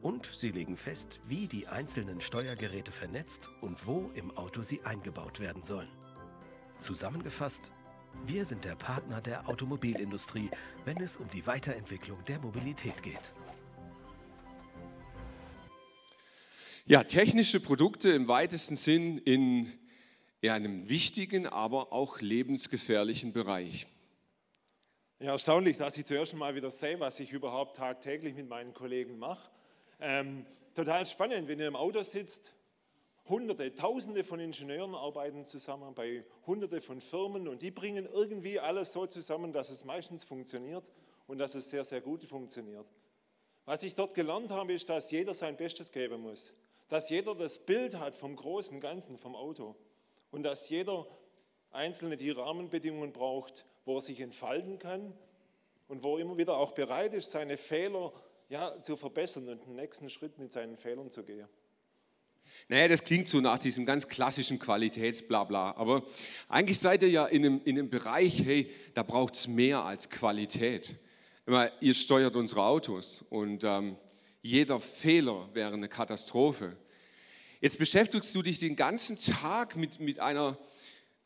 Und 0.00 0.26
sie 0.26 0.50
legen 0.50 0.76
fest, 0.76 1.20
wie 1.28 1.46
die 1.46 1.68
einzelnen 1.68 2.20
Steuergeräte 2.20 2.90
vernetzt 2.90 3.48
und 3.60 3.86
wo 3.86 4.10
im 4.14 4.36
Auto 4.36 4.62
sie 4.62 4.82
eingebaut 4.82 5.38
werden 5.38 5.62
sollen. 5.62 5.86
Zusammengefasst, 6.80 7.70
wir 8.26 8.44
sind 8.44 8.64
der 8.64 8.74
Partner 8.74 9.20
der 9.20 9.48
Automobilindustrie, 9.48 10.50
wenn 10.84 11.00
es 11.00 11.16
um 11.16 11.28
die 11.28 11.46
Weiterentwicklung 11.46 12.18
der 12.24 12.40
Mobilität 12.40 13.04
geht. 13.04 13.32
Ja, 16.86 17.04
technische 17.04 17.60
Produkte 17.60 18.10
im 18.10 18.26
weitesten 18.26 18.74
Sinn 18.74 19.18
in 19.18 19.68
einem 20.42 20.88
wichtigen, 20.88 21.46
aber 21.46 21.92
auch 21.92 22.20
lebensgefährlichen 22.20 23.32
Bereich. 23.32 23.86
Ja, 25.22 25.30
erstaunlich, 25.30 25.78
dass 25.78 25.96
ich 25.96 26.04
zuerst 26.04 26.34
mal 26.34 26.56
wieder 26.56 26.72
sehe, 26.72 26.98
was 26.98 27.20
ich 27.20 27.30
überhaupt 27.30 27.76
tagtäglich 27.76 28.34
mit 28.34 28.48
meinen 28.48 28.74
Kollegen 28.74 29.20
mache. 29.20 29.52
Ähm, 30.00 30.44
total 30.74 31.06
spannend, 31.06 31.46
wenn 31.46 31.60
ihr 31.60 31.68
im 31.68 31.76
Auto 31.76 32.02
sitzt. 32.02 32.54
Hunderte, 33.28 33.72
Tausende 33.72 34.24
von 34.24 34.40
Ingenieuren 34.40 34.96
arbeiten 34.96 35.44
zusammen 35.44 35.94
bei 35.94 36.24
Hunderte 36.44 36.80
von 36.80 37.00
Firmen 37.00 37.46
und 37.46 37.62
die 37.62 37.70
bringen 37.70 38.08
irgendwie 38.12 38.58
alles 38.58 38.92
so 38.92 39.06
zusammen, 39.06 39.52
dass 39.52 39.70
es 39.70 39.84
meistens 39.84 40.24
funktioniert 40.24 40.82
und 41.28 41.38
dass 41.38 41.54
es 41.54 41.70
sehr, 41.70 41.84
sehr 41.84 42.00
gut 42.00 42.24
funktioniert. 42.24 42.88
Was 43.64 43.84
ich 43.84 43.94
dort 43.94 44.14
gelernt 44.14 44.50
habe, 44.50 44.72
ist, 44.72 44.88
dass 44.88 45.12
jeder 45.12 45.34
sein 45.34 45.56
Bestes 45.56 45.92
geben 45.92 46.22
muss. 46.22 46.56
Dass 46.88 47.10
jeder 47.10 47.36
das 47.36 47.60
Bild 47.60 47.96
hat 47.96 48.16
vom 48.16 48.34
großen 48.34 48.80
Ganzen, 48.80 49.16
vom 49.18 49.36
Auto. 49.36 49.76
Und 50.32 50.42
dass 50.42 50.68
jeder 50.68 51.06
Einzelne 51.70 52.16
die 52.16 52.32
Rahmenbedingungen 52.32 53.12
braucht, 53.12 53.66
wo 53.84 53.96
er 53.96 54.00
sich 54.00 54.20
entfalten 54.20 54.78
kann 54.78 55.12
und 55.88 56.02
wo 56.02 56.16
er 56.16 56.22
immer 56.22 56.38
wieder 56.38 56.56
auch 56.56 56.72
bereit 56.72 57.14
ist, 57.14 57.30
seine 57.30 57.56
Fehler 57.56 58.12
ja, 58.48 58.80
zu 58.80 58.96
verbessern 58.96 59.48
und 59.48 59.64
den 59.64 59.76
nächsten 59.76 60.10
Schritt 60.10 60.38
mit 60.38 60.52
seinen 60.52 60.76
Fehlern 60.76 61.10
zu 61.10 61.22
gehen. 61.22 61.48
Naja, 62.68 62.88
das 62.88 63.04
klingt 63.04 63.26
so 63.28 63.40
nach 63.40 63.58
diesem 63.58 63.86
ganz 63.86 64.08
klassischen 64.08 64.58
Qualitätsblabla. 64.58 65.76
Aber 65.76 66.02
eigentlich 66.48 66.78
seid 66.78 67.02
ihr 67.02 67.10
ja 67.10 67.26
in 67.26 67.44
einem, 67.44 67.60
in 67.64 67.78
einem 67.78 67.90
Bereich, 67.90 68.44
hey, 68.44 68.70
da 68.94 69.02
braucht 69.02 69.34
es 69.34 69.48
mehr 69.48 69.84
als 69.84 70.10
Qualität. 70.10 70.96
Immer, 71.46 71.70
ihr 71.80 71.94
steuert 71.94 72.36
unsere 72.36 72.62
Autos 72.62 73.24
und 73.30 73.64
ähm, 73.64 73.96
jeder 74.42 74.80
Fehler 74.80 75.48
wäre 75.54 75.72
eine 75.72 75.88
Katastrophe. 75.88 76.76
Jetzt 77.60 77.78
beschäftigst 77.78 78.34
du 78.34 78.42
dich 78.42 78.58
den 78.58 78.76
ganzen 78.76 79.16
Tag 79.16 79.76
mit, 79.76 80.00
mit 80.00 80.18
einer 80.18 80.58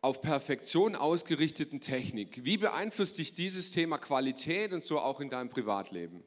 auf 0.07 0.21
Perfektion 0.21 0.95
ausgerichteten 0.95 1.81
Technik. 1.81 2.45
Wie 2.45 2.59
beeinflusst 2.59 3.19
dich 3.19 3.35
dieses 3.35 3.73
Thema 3.73 3.99
Qualität 3.99 4.73
und 4.73 4.81
so 4.81 5.01
auch 5.01 5.21
in 5.21 5.31
deinem 5.31 5.49
Privatleben? 5.49 6.23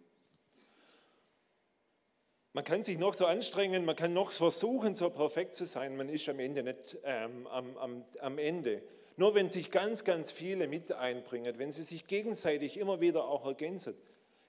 Man 2.51 2.65
kann 2.65 2.83
sich 2.83 2.97
noch 2.97 3.13
so 3.13 3.25
anstrengen, 3.25 3.85
man 3.85 3.95
kann 3.95 4.11
noch 4.11 4.31
versuchen, 4.31 4.95
so 4.95 5.09
perfekt 5.09 5.55
zu 5.55 5.65
sein, 5.65 5.95
man 5.95 6.09
ist 6.09 6.27
am 6.27 6.39
Ende 6.39 6.61
nicht 6.61 6.97
ähm, 7.05 7.47
am, 7.47 7.77
am, 7.77 8.05
am 8.19 8.37
Ende. 8.37 8.83
Nur 9.15 9.33
wenn 9.33 9.49
sich 9.49 9.71
ganz, 9.71 10.03
ganz 10.03 10.29
viele 10.29 10.67
mit 10.67 10.91
einbringen, 10.91 11.57
wenn 11.57 11.71
sie 11.71 11.83
sich 11.83 12.05
gegenseitig 12.05 12.75
immer 12.75 12.99
wieder 12.99 13.29
auch 13.29 13.45
ergänzen, 13.45 13.95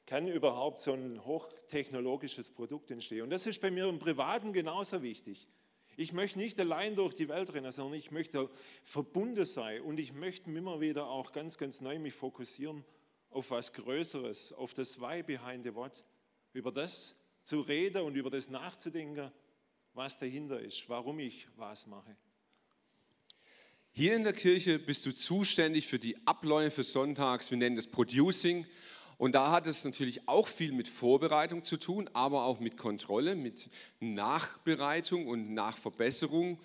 kann 0.07 0.27
überhaupt 0.27 0.81
so 0.81 0.93
ein 0.93 1.25
hochtechnologisches 1.25 2.51
Produkt 2.51 2.91
entstehen. 2.91 3.23
Und 3.23 3.31
das 3.31 3.47
ist 3.47 3.61
bei 3.61 3.71
mir 3.71 3.89
im 3.89 4.01
Privaten 4.01 4.53
genauso 4.53 5.03
wichtig. 5.03 5.47
Ich 6.01 6.15
möchte 6.15 6.39
nicht 6.39 6.59
allein 6.59 6.97
durch 6.97 7.13
die 7.13 7.29
Welt 7.29 7.53
rennen, 7.53 7.71
sondern 7.73 7.99
ich 7.99 8.11
möchte 8.11 8.49
verbunden 8.85 9.45
sein. 9.45 9.83
Und 9.83 10.01
ich 10.01 10.15
möchte 10.15 10.51
immer 10.51 10.81
wieder 10.81 11.07
auch 11.11 11.31
ganz, 11.31 11.59
ganz 11.59 11.83
neu 11.83 11.99
mich 11.99 12.15
fokussieren 12.15 12.87
auf 13.29 13.51
was 13.51 13.75
Größeres, 13.75 14.55
auf 14.55 14.73
das 14.73 14.99
Why 14.99 15.23
behind 15.23 15.63
the 15.63 15.75
what, 15.75 16.03
über 16.55 16.71
das 16.71 17.17
zu 17.43 17.61
reden 17.61 18.01
und 18.01 18.17
über 18.17 18.31
das 18.31 18.49
nachzudenken, 18.49 19.31
was 19.93 20.17
dahinter 20.17 20.59
ist, 20.59 20.89
warum 20.89 21.19
ich 21.19 21.47
was 21.57 21.87
mache. 21.87 22.17
Hier 23.93 24.17
in 24.17 24.25
der 24.25 24.33
Kirche 24.33 24.79
bist 24.79 25.05
du 25.05 25.13
zuständig 25.13 25.87
für 25.87 25.99
die 25.99 26.17
Abläufe 26.27 26.83
sonntags, 26.83 27.51
wir 27.51 27.59
nennen 27.59 27.77
das 27.77 27.89
Producing 27.89 28.67
und 29.21 29.35
da 29.35 29.51
hat 29.51 29.67
es 29.67 29.85
natürlich 29.85 30.27
auch 30.27 30.47
viel 30.47 30.73
mit 30.73 30.89
Vorbereitung 30.89 31.63
zu 31.63 31.77
tun, 31.77 32.09
aber 32.15 32.45
auch 32.45 32.59
mit 32.59 32.79
Kontrolle, 32.79 33.37
mit 33.37 33.69
Nachbereitung 34.01 35.27
und 35.27 35.53
Nachverbesserung. 35.53 36.59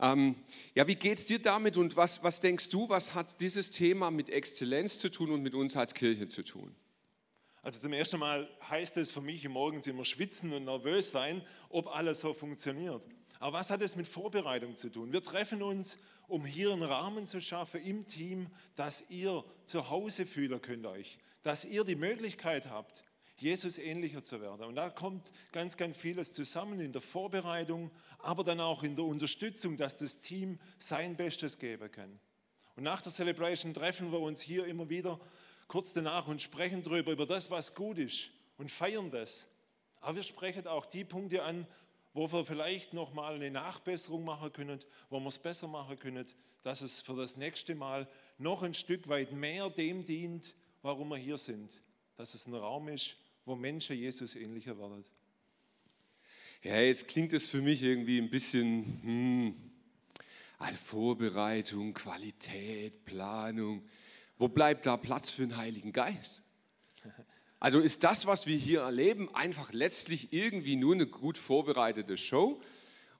Ähm, 0.00 0.34
ja, 0.74 0.88
wie 0.88 0.94
geht 0.94 1.18
es 1.18 1.26
dir 1.26 1.38
damit 1.40 1.76
und 1.76 1.98
was, 1.98 2.22
was 2.22 2.40
denkst 2.40 2.70
du, 2.70 2.88
was 2.88 3.14
hat 3.14 3.38
dieses 3.42 3.70
Thema 3.70 4.10
mit 4.10 4.30
Exzellenz 4.30 4.98
zu 4.98 5.10
tun 5.10 5.30
und 5.30 5.42
mit 5.42 5.54
uns 5.54 5.76
als 5.76 5.92
Kirche 5.92 6.26
zu 6.26 6.42
tun? 6.42 6.74
Also 7.60 7.78
zum 7.80 7.92
ersten 7.92 8.18
Mal 8.18 8.48
heißt 8.70 8.96
es 8.96 9.10
für 9.10 9.20
mich 9.20 9.46
morgens 9.46 9.86
immer 9.86 10.06
schwitzen 10.06 10.54
und 10.54 10.64
nervös 10.64 11.10
sein, 11.10 11.42
ob 11.68 11.86
alles 11.88 12.20
so 12.20 12.32
funktioniert. 12.32 13.02
Aber 13.40 13.58
was 13.58 13.68
hat 13.68 13.82
es 13.82 13.94
mit 13.94 14.06
Vorbereitung 14.06 14.74
zu 14.74 14.88
tun? 14.88 15.12
Wir 15.12 15.22
treffen 15.22 15.62
uns, 15.62 15.98
um 16.28 16.46
hier 16.46 16.72
einen 16.72 16.82
Rahmen 16.82 17.26
zu 17.26 17.42
schaffen 17.42 17.84
im 17.84 18.06
Team, 18.06 18.46
dass 18.74 19.04
ihr 19.10 19.44
zu 19.66 19.90
Hause 19.90 20.24
fühlen 20.24 20.62
könnt 20.62 20.86
euch 20.86 21.18
dass 21.42 21.64
ihr 21.64 21.84
die 21.84 21.96
Möglichkeit 21.96 22.68
habt, 22.68 23.04
Jesus 23.36 23.78
ähnlicher 23.78 24.22
zu 24.22 24.40
werden. 24.40 24.66
Und 24.66 24.74
da 24.74 24.90
kommt 24.90 25.32
ganz, 25.52 25.76
ganz 25.76 25.96
vieles 25.96 26.32
zusammen 26.32 26.78
in 26.80 26.92
der 26.92 27.00
Vorbereitung, 27.00 27.90
aber 28.18 28.44
dann 28.44 28.60
auch 28.60 28.82
in 28.82 28.96
der 28.96 29.06
Unterstützung, 29.06 29.78
dass 29.78 29.96
das 29.96 30.20
Team 30.20 30.58
sein 30.78 31.16
Bestes 31.16 31.58
geben 31.58 31.90
kann. 31.90 32.20
Und 32.76 32.82
nach 32.82 33.00
der 33.00 33.12
Celebration 33.12 33.72
treffen 33.72 34.12
wir 34.12 34.20
uns 34.20 34.40
hier 34.42 34.66
immer 34.66 34.88
wieder 34.90 35.18
kurz 35.68 35.92
danach 35.92 36.26
und 36.28 36.42
sprechen 36.42 36.82
darüber, 36.82 37.12
über 37.12 37.26
das, 37.26 37.50
was 37.50 37.74
gut 37.74 37.98
ist 37.98 38.30
und 38.58 38.70
feiern 38.70 39.10
das. 39.10 39.48
Aber 40.00 40.16
wir 40.16 40.22
sprechen 40.22 40.66
auch 40.66 40.84
die 40.84 41.04
Punkte 41.04 41.42
an, 41.42 41.66
wo 42.12 42.30
wir 42.32 42.44
vielleicht 42.44 42.92
nochmal 42.92 43.36
eine 43.36 43.50
Nachbesserung 43.50 44.24
machen 44.24 44.52
können, 44.52 44.80
wo 45.08 45.20
wir 45.20 45.28
es 45.28 45.38
besser 45.38 45.68
machen 45.68 45.98
können, 45.98 46.26
dass 46.62 46.80
es 46.80 47.00
für 47.00 47.14
das 47.14 47.36
nächste 47.36 47.74
Mal 47.74 48.08
noch 48.36 48.62
ein 48.62 48.74
Stück 48.74 49.08
weit 49.08 49.32
mehr 49.32 49.70
dem 49.70 50.04
dient, 50.04 50.56
warum 50.82 51.08
wir 51.08 51.16
hier 51.16 51.36
sind. 51.36 51.82
Dass 52.16 52.34
es 52.34 52.46
ein 52.46 52.54
Raum 52.54 52.88
ist, 52.88 53.16
wo 53.44 53.56
Menschen 53.56 53.96
Jesus 53.96 54.34
ähnlicher 54.34 54.78
werden. 54.78 55.04
Ja, 56.62 56.78
jetzt 56.80 57.08
klingt 57.08 57.32
es 57.32 57.48
für 57.48 57.62
mich 57.62 57.82
irgendwie 57.82 58.20
ein 58.20 58.28
bisschen 58.28 58.84
hm, 59.02 59.54
Vorbereitung, 60.76 61.94
Qualität, 61.94 63.04
Planung. 63.04 63.82
Wo 64.38 64.48
bleibt 64.48 64.86
da 64.86 64.96
Platz 64.96 65.30
für 65.30 65.42
den 65.42 65.56
Heiligen 65.56 65.92
Geist? 65.92 66.42
Also 67.58 67.78
ist 67.78 68.04
das, 68.04 68.26
was 68.26 68.46
wir 68.46 68.56
hier 68.56 68.80
erleben, 68.80 69.34
einfach 69.34 69.72
letztlich 69.72 70.32
irgendwie 70.32 70.76
nur 70.76 70.94
eine 70.94 71.06
gut 71.06 71.36
vorbereitete 71.36 72.16
Show? 72.16 72.60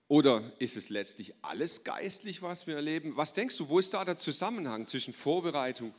Oder 0.09 0.43
ist 0.59 0.77
es 0.77 0.89
letztlich 0.89 1.35
alles 1.43 1.85
geistlich, 1.85 2.43
was 2.43 2.67
wir 2.67 2.75
erleben? 2.75 3.17
Was 3.17 3.33
denkst 3.33 3.57
du, 3.59 3.69
wo 3.69 3.79
ist 3.79 3.95
da 3.95 4.05
der 4.05 4.17
Zusammenhang 4.17 4.87
zwischen 4.87 5.13
Vorbereitung 5.13 5.89
und 5.89 5.95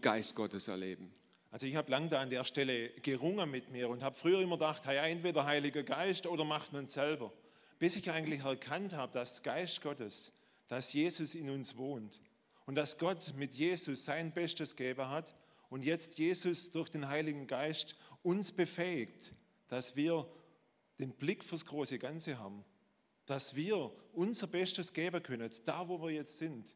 Geist 0.00 0.34
Gottes 0.34 0.68
erleben? 0.68 1.12
Also 1.50 1.66
ich 1.66 1.76
habe 1.76 1.90
lange 1.90 2.08
da 2.08 2.20
an 2.20 2.30
der 2.30 2.42
Stelle 2.44 2.90
gerungen 3.02 3.50
mit 3.50 3.70
mir 3.70 3.88
und 3.88 4.02
habe 4.02 4.16
früher 4.16 4.40
immer 4.40 4.56
gedacht, 4.56 4.86
hey, 4.86 5.12
entweder 5.12 5.46
Heiliger 5.46 5.84
Geist 5.84 6.26
oder 6.26 6.44
macht 6.44 6.72
man 6.72 6.86
selber. 6.86 7.32
Bis 7.78 7.96
ich 7.96 8.10
eigentlich 8.10 8.42
erkannt 8.44 8.92
habe, 8.94 9.12
dass 9.12 9.42
Geist 9.42 9.80
Gottes, 9.80 10.32
dass 10.66 10.92
Jesus 10.92 11.34
in 11.34 11.50
uns 11.50 11.76
wohnt 11.76 12.20
und 12.66 12.74
dass 12.74 12.98
Gott 12.98 13.34
mit 13.36 13.54
Jesus 13.54 14.04
sein 14.04 14.32
Bestes 14.32 14.74
gegeben 14.74 15.08
hat 15.08 15.36
und 15.70 15.84
jetzt 15.84 16.18
Jesus 16.18 16.70
durch 16.70 16.88
den 16.88 17.08
Heiligen 17.08 17.46
Geist 17.46 17.96
uns 18.22 18.50
befähigt, 18.50 19.32
dass 19.68 19.96
wir 19.96 20.28
den 20.98 21.12
Blick 21.12 21.44
fürs 21.44 21.66
große 21.66 21.98
Ganze 21.98 22.38
haben, 22.38 22.64
dass 23.26 23.54
wir 23.54 23.92
unser 24.12 24.46
Bestes 24.46 24.92
geben 24.92 25.22
können, 25.22 25.50
da 25.64 25.88
wo 25.88 26.00
wir 26.02 26.10
jetzt 26.10 26.38
sind. 26.38 26.74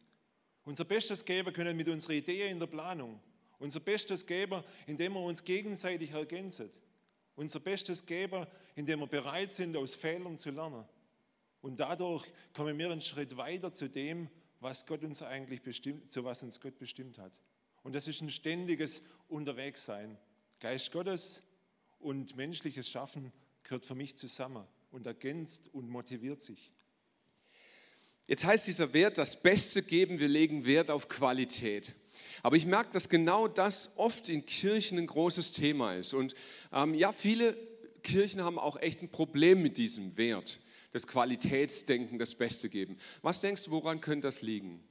Unser 0.68 0.85
Bestes 0.85 1.24
geben 1.24 1.50
können 1.54 1.74
mit 1.78 1.88
unserer 1.88 2.12
Idee 2.12 2.50
in 2.50 2.61
der 2.61 2.66
Planung, 2.66 3.18
unser 3.59 3.81
Bestes 3.81 4.26
geben, 4.26 4.62
indem 4.87 5.14
wir 5.14 5.22
uns 5.22 5.42
gegenseitig 5.42 6.11
ergänzen. 6.11 6.68
Unser 7.37 7.59
Bestes 7.59 8.04
geben, 8.04 8.46
indem 8.74 9.00
wir 9.00 9.07
bereit 9.07 9.50
sind, 9.50 9.74
aus 9.78 9.94
Fehlern 9.94 10.37
zu 10.37 10.50
lernen. 10.50 10.85
Und 11.62 11.81
dadurch 11.81 12.26
kommen 12.52 12.76
wir 12.76 12.90
einen 12.90 13.00
Schritt 13.00 13.35
weiter 13.38 13.72
zu 13.72 13.88
dem, 13.88 14.28
was 14.61 14.85
Gott 14.85 15.02
uns 15.04 15.22
eigentlich 15.22 15.62
bestimmt, 15.62 16.11
zu 16.11 16.22
was 16.22 16.42
uns 16.42 16.61
Gott 16.61 16.78
bestimmt 16.78 17.16
hat. 17.16 17.40
Und 17.83 17.94
das 17.94 18.07
ist 18.07 18.20
ein 18.20 18.28
ständiges 18.28 19.02
Unterwegssein. 19.26 20.18
Geist 20.61 20.92
Gottes 20.92 21.44
und 21.98 22.37
menschliches 22.37 22.90
Schaffen 22.90 23.33
gehört 23.62 23.87
für 23.87 23.94
mich 23.94 24.18
zusammen 24.18 24.66
und 24.90 25.07
ergänzt 25.07 25.72
und 25.72 25.88
motiviert 25.88 26.42
sich. 26.42 26.70
Jetzt 28.28 28.44
heißt 28.44 28.66
dieser 28.68 28.92
Wert, 28.92 29.16
das 29.16 29.40
Beste 29.40 29.82
geben, 29.82 30.20
wir 30.20 30.28
legen 30.28 30.66
Wert 30.66 30.90
auf 30.90 31.08
Qualität. 31.08 31.94
Aber 32.42 32.56
ich 32.56 32.66
merke, 32.66 32.92
dass 32.92 33.08
genau 33.08 33.48
das 33.48 33.92
oft 33.96 34.28
in 34.28 34.44
Kirchen 34.44 34.98
ein 34.98 35.06
großes 35.06 35.50
Thema 35.50 35.94
ist. 35.94 36.12
Und 36.12 36.34
ähm, 36.70 36.92
ja, 36.94 37.10
viele 37.10 37.56
Kirchen 38.02 38.44
haben 38.44 38.58
auch 38.58 38.76
echt 38.80 39.02
ein 39.02 39.08
Problem 39.08 39.62
mit 39.62 39.78
diesem 39.78 40.16
Wert, 40.18 40.60
das 40.92 41.06
Qualitätsdenken, 41.06 42.18
das 42.18 42.34
Beste 42.34 42.68
geben. 42.68 42.98
Was 43.22 43.40
denkst 43.40 43.64
du, 43.64 43.70
woran 43.70 44.02
könnte 44.02 44.28
das 44.28 44.42
liegen? 44.42 44.84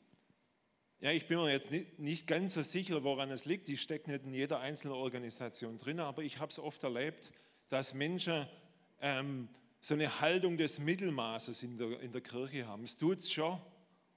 Ja, 1.00 1.12
ich 1.12 1.28
bin 1.28 1.38
mir 1.38 1.52
jetzt 1.52 1.70
nicht 2.00 2.26
ganz 2.26 2.56
so 2.56 2.64
sicher, 2.64 3.04
woran 3.04 3.30
es 3.30 3.46
liegt. 3.46 3.70
Ich 3.70 3.84
stecke 3.84 4.10
nicht 4.12 4.26
in 4.26 4.34
jeder 4.34 4.62
einzelnen 4.62 4.96
Organisation 4.96 5.78
drin, 5.78 6.00
aber 6.00 6.24
ich 6.24 6.40
habe 6.40 6.50
es 6.50 6.58
oft 6.58 6.84
erlebt, 6.84 7.32
dass 7.70 7.94
Menschen 7.94 8.48
ähm, 9.00 9.48
so 9.82 9.94
eine 9.94 10.20
Haltung 10.22 10.58
des 10.58 10.80
Mittelmaßes 10.80 11.64
in 11.64 11.78
der, 11.78 12.00
in 12.02 12.12
der 12.12 12.22
Kirche 12.22 12.68
haben. 12.68 12.84
Es 12.84 12.98
tut 12.98 13.20
es 13.20 13.32
schon 13.32 13.60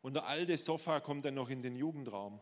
und 0.03 0.15
der 0.15 0.27
alte 0.27 0.57
Sofa 0.57 1.01
kommt 1.01 1.25
dann 1.25 1.35
noch 1.35 1.51
in 1.51 1.61
den 1.61 1.77
Jugendraum. 1.77 2.41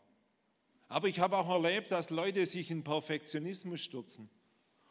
Aber 0.89 1.09
ich 1.09 1.21
habe 1.21 1.37
auch 1.37 1.49
erlebt, 1.49 1.91
dass 1.91 2.11
Leute 2.11 2.47
sich 2.47 2.71
in 2.71 2.83
Perfektionismus 2.83 3.83
stürzen 3.83 4.31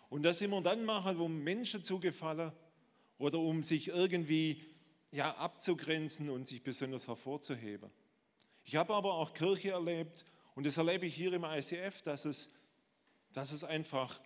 und 0.10 0.24
das 0.24 0.42
immer 0.42 0.62
dann 0.62 0.86
machen, 0.86 1.18
um 1.18 1.44
Menschen 1.44 1.82
zu 1.82 2.00
gefallen 2.00 2.52
oder 3.18 3.40
um 3.40 3.64
sich 3.64 3.88
irgendwie 3.88 4.64
ja, 5.12 5.36
abzugrenzen 5.36 6.30
und 6.30 6.48
sich 6.48 6.62
besonders 6.62 7.08
hervorzuheben. 7.08 7.90
Ich 8.64 8.76
habe 8.76 8.94
aber 8.94 9.14
auch 9.14 9.34
Kirche 9.34 9.72
erlebt 9.72 10.26
und 10.54 10.66
das 10.66 10.78
erlebe 10.78 11.06
ich 11.06 11.16
hier 11.16 11.34
im 11.34 11.46
ICF, 11.46 12.02
dass 12.04 12.26
es, 12.26 12.50
dass 13.34 13.52
es 13.52 13.64
einfach 13.64 14.20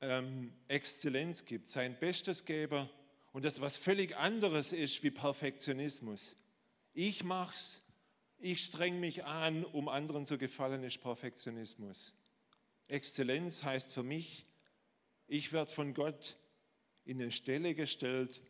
ähm, 0.00 0.52
Exzellenz 0.66 1.44
gibt, 1.44 1.68
sein 1.68 1.96
Bestes 1.98 2.44
geben 2.44 2.88
und 3.32 3.44
das 3.44 3.60
was 3.60 3.76
völlig 3.76 4.16
anderes 4.16 4.72
ist 4.72 5.02
wie 5.02 5.10
Perfektionismus. 5.10 6.36
Ich 6.94 7.24
mach's, 7.24 7.82
ich 8.38 8.64
streng 8.64 9.00
mich 9.00 9.24
an, 9.24 9.64
um 9.64 9.88
anderen 9.88 10.26
zu 10.26 10.38
gefallen, 10.38 10.82
ist 10.84 11.00
Perfektionismus. 11.00 12.14
Exzellenz 12.88 13.62
heißt 13.62 13.92
für 13.92 14.02
mich, 14.02 14.46
ich 15.26 15.52
werde 15.52 15.70
von 15.70 15.94
Gott 15.94 16.36
in 17.04 17.20
eine 17.20 17.30
Stelle 17.30 17.74
gestellt, 17.74 18.42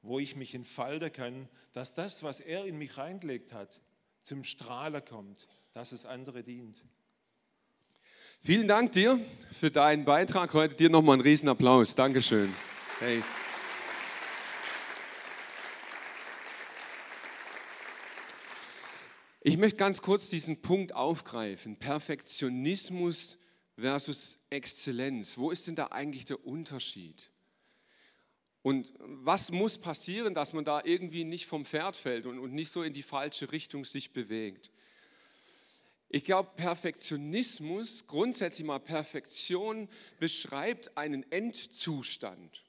wo 0.00 0.18
ich 0.18 0.34
mich 0.34 0.54
entfalten 0.54 1.12
kann, 1.12 1.48
dass 1.72 1.94
das, 1.94 2.22
was 2.22 2.40
er 2.40 2.64
in 2.64 2.78
mich 2.78 2.96
reingelegt 2.96 3.52
hat, 3.52 3.80
zum 4.22 4.44
Strahlen 4.44 5.04
kommt, 5.04 5.48
dass 5.72 5.92
es 5.92 6.06
andere 6.06 6.42
dient. 6.42 6.84
Vielen 8.40 8.66
Dank 8.66 8.92
dir 8.92 9.20
für 9.52 9.70
deinen 9.70 10.04
Beitrag 10.04 10.52
heute. 10.54 10.74
Dir 10.74 10.90
nochmal 10.90 11.14
einen 11.14 11.22
riesen 11.22 11.48
Applaus. 11.48 11.94
Dankeschön. 11.94 12.52
Hey. 12.98 13.22
Ich 19.44 19.56
möchte 19.56 19.76
ganz 19.76 20.02
kurz 20.02 20.30
diesen 20.30 20.62
Punkt 20.62 20.94
aufgreifen. 20.94 21.76
Perfektionismus 21.76 23.38
versus 23.76 24.38
Exzellenz. 24.50 25.36
Wo 25.36 25.50
ist 25.50 25.66
denn 25.66 25.74
da 25.74 25.86
eigentlich 25.86 26.24
der 26.24 26.46
Unterschied? 26.46 27.32
Und 28.62 28.92
was 29.00 29.50
muss 29.50 29.78
passieren, 29.78 30.34
dass 30.34 30.52
man 30.52 30.64
da 30.64 30.82
irgendwie 30.84 31.24
nicht 31.24 31.46
vom 31.46 31.64
Pferd 31.64 31.96
fällt 31.96 32.26
und, 32.26 32.52
nicht 32.52 32.70
so 32.70 32.84
in 32.84 32.92
die 32.92 33.02
falsche 33.02 33.50
Richtung 33.50 33.84
sich 33.84 34.12
bewegt? 34.12 34.70
Ich 36.08 36.24
glaube, 36.24 36.50
Perfektionismus, 36.54 38.06
grundsätzlich 38.06 38.64
mal 38.64 38.78
Perfektion, 38.78 39.88
beschreibt 40.20 40.96
einen 40.96 41.28
Endzustand. 41.32 42.62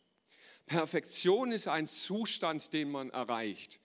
Perfektion 0.66 1.52
ist 1.52 1.68
ein 1.68 1.86
Zustand, 1.86 2.74
den 2.74 2.90
man 2.90 3.12
erreicht. 3.12 3.80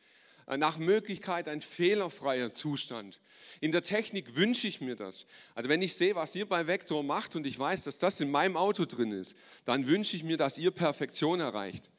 Nach 0.56 0.78
Möglichkeit 0.78 1.46
ein 1.48 1.60
fehlerfreier 1.60 2.50
Zustand. 2.50 3.20
In 3.60 3.70
der 3.70 3.82
Technik 3.82 4.36
wünsche 4.36 4.66
ich 4.66 4.80
mir 4.80 4.96
das. 4.96 5.26
Also 5.54 5.68
wenn 5.68 5.82
ich 5.82 5.94
sehe, 5.94 6.14
was 6.14 6.34
ihr 6.34 6.48
bei 6.48 6.66
Vector 6.66 7.02
macht 7.02 7.36
und 7.36 7.46
ich 7.46 7.58
weiß, 7.58 7.84
dass 7.84 7.98
das 7.98 8.20
in 8.20 8.30
meinem 8.30 8.56
Auto 8.56 8.86
drin 8.86 9.12
ist, 9.12 9.36
dann 9.66 9.86
wünsche 9.88 10.16
ich 10.16 10.24
mir, 10.24 10.38
dass 10.38 10.56
ihr 10.56 10.70
Perfektion 10.70 11.40
erreicht. 11.40 11.90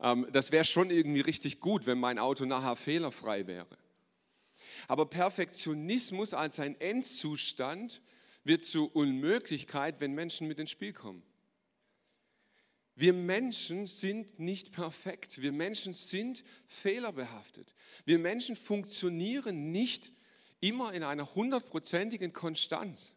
Ähm, 0.00 0.28
das 0.32 0.52
wäre 0.52 0.64
schon 0.64 0.90
irgendwie 0.90 1.22
richtig 1.22 1.58
gut, 1.58 1.86
wenn 1.86 1.98
mein 1.98 2.18
Auto 2.18 2.44
nachher 2.44 2.76
fehlerfrei 2.76 3.46
wäre. 3.46 3.76
Aber 4.86 5.06
Perfektionismus 5.06 6.34
als 6.34 6.60
ein 6.60 6.80
Endzustand 6.80 8.00
wird 8.44 8.62
zur 8.62 8.94
Unmöglichkeit, 8.94 10.00
wenn 10.00 10.14
Menschen 10.14 10.46
mit 10.46 10.60
ins 10.60 10.70
Spiel 10.70 10.92
kommen. 10.92 11.22
Wir 12.98 13.12
Menschen 13.12 13.86
sind 13.86 14.40
nicht 14.40 14.72
perfekt. 14.72 15.40
Wir 15.40 15.52
Menschen 15.52 15.94
sind 15.94 16.42
fehlerbehaftet. 16.66 17.72
Wir 18.04 18.18
Menschen 18.18 18.56
funktionieren 18.56 19.70
nicht 19.70 20.10
immer 20.58 20.92
in 20.92 21.04
einer 21.04 21.32
hundertprozentigen 21.36 22.32
Konstanz. 22.32 23.14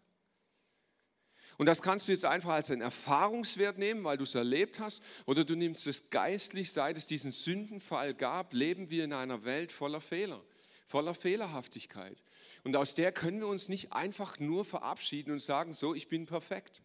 Und 1.58 1.66
das 1.66 1.82
kannst 1.82 2.08
du 2.08 2.12
jetzt 2.12 2.26
einfach 2.26 2.52
als 2.52 2.70
einen 2.70 2.82
Erfahrungswert 2.82 3.80
nehmen, 3.80 4.04
weil 4.04 4.18
du 4.18 4.24
es 4.24 4.36
erlebt 4.36 4.80
hast, 4.80 5.02
oder 5.26 5.44
du 5.44 5.56
nimmst 5.56 5.88
es 5.88 6.12
geistlich, 6.12 6.72
seit 6.72 6.96
es 6.96 7.08
diesen 7.08 7.32
Sündenfall 7.32 8.14
gab, 8.14 8.54
leben 8.54 8.92
wir 8.92 9.04
in 9.04 9.14
einer 9.14 9.46
Welt 9.46 9.72
voller 9.72 10.00
Fehler, 10.00 10.44
voller 10.86 11.16
Fehlerhaftigkeit. 11.16 12.22
Und 12.64 12.76
aus 12.76 12.94
der 12.94 13.12
können 13.12 13.40
wir 13.40 13.48
uns 13.48 13.68
nicht 13.68 13.94
einfach 13.94 14.38
nur 14.38 14.64
verabschieden 14.64 15.32
und 15.32 15.40
sagen, 15.40 15.74
so, 15.74 15.96
ich 15.96 16.08
bin 16.08 16.28
perfekt. 16.28 16.84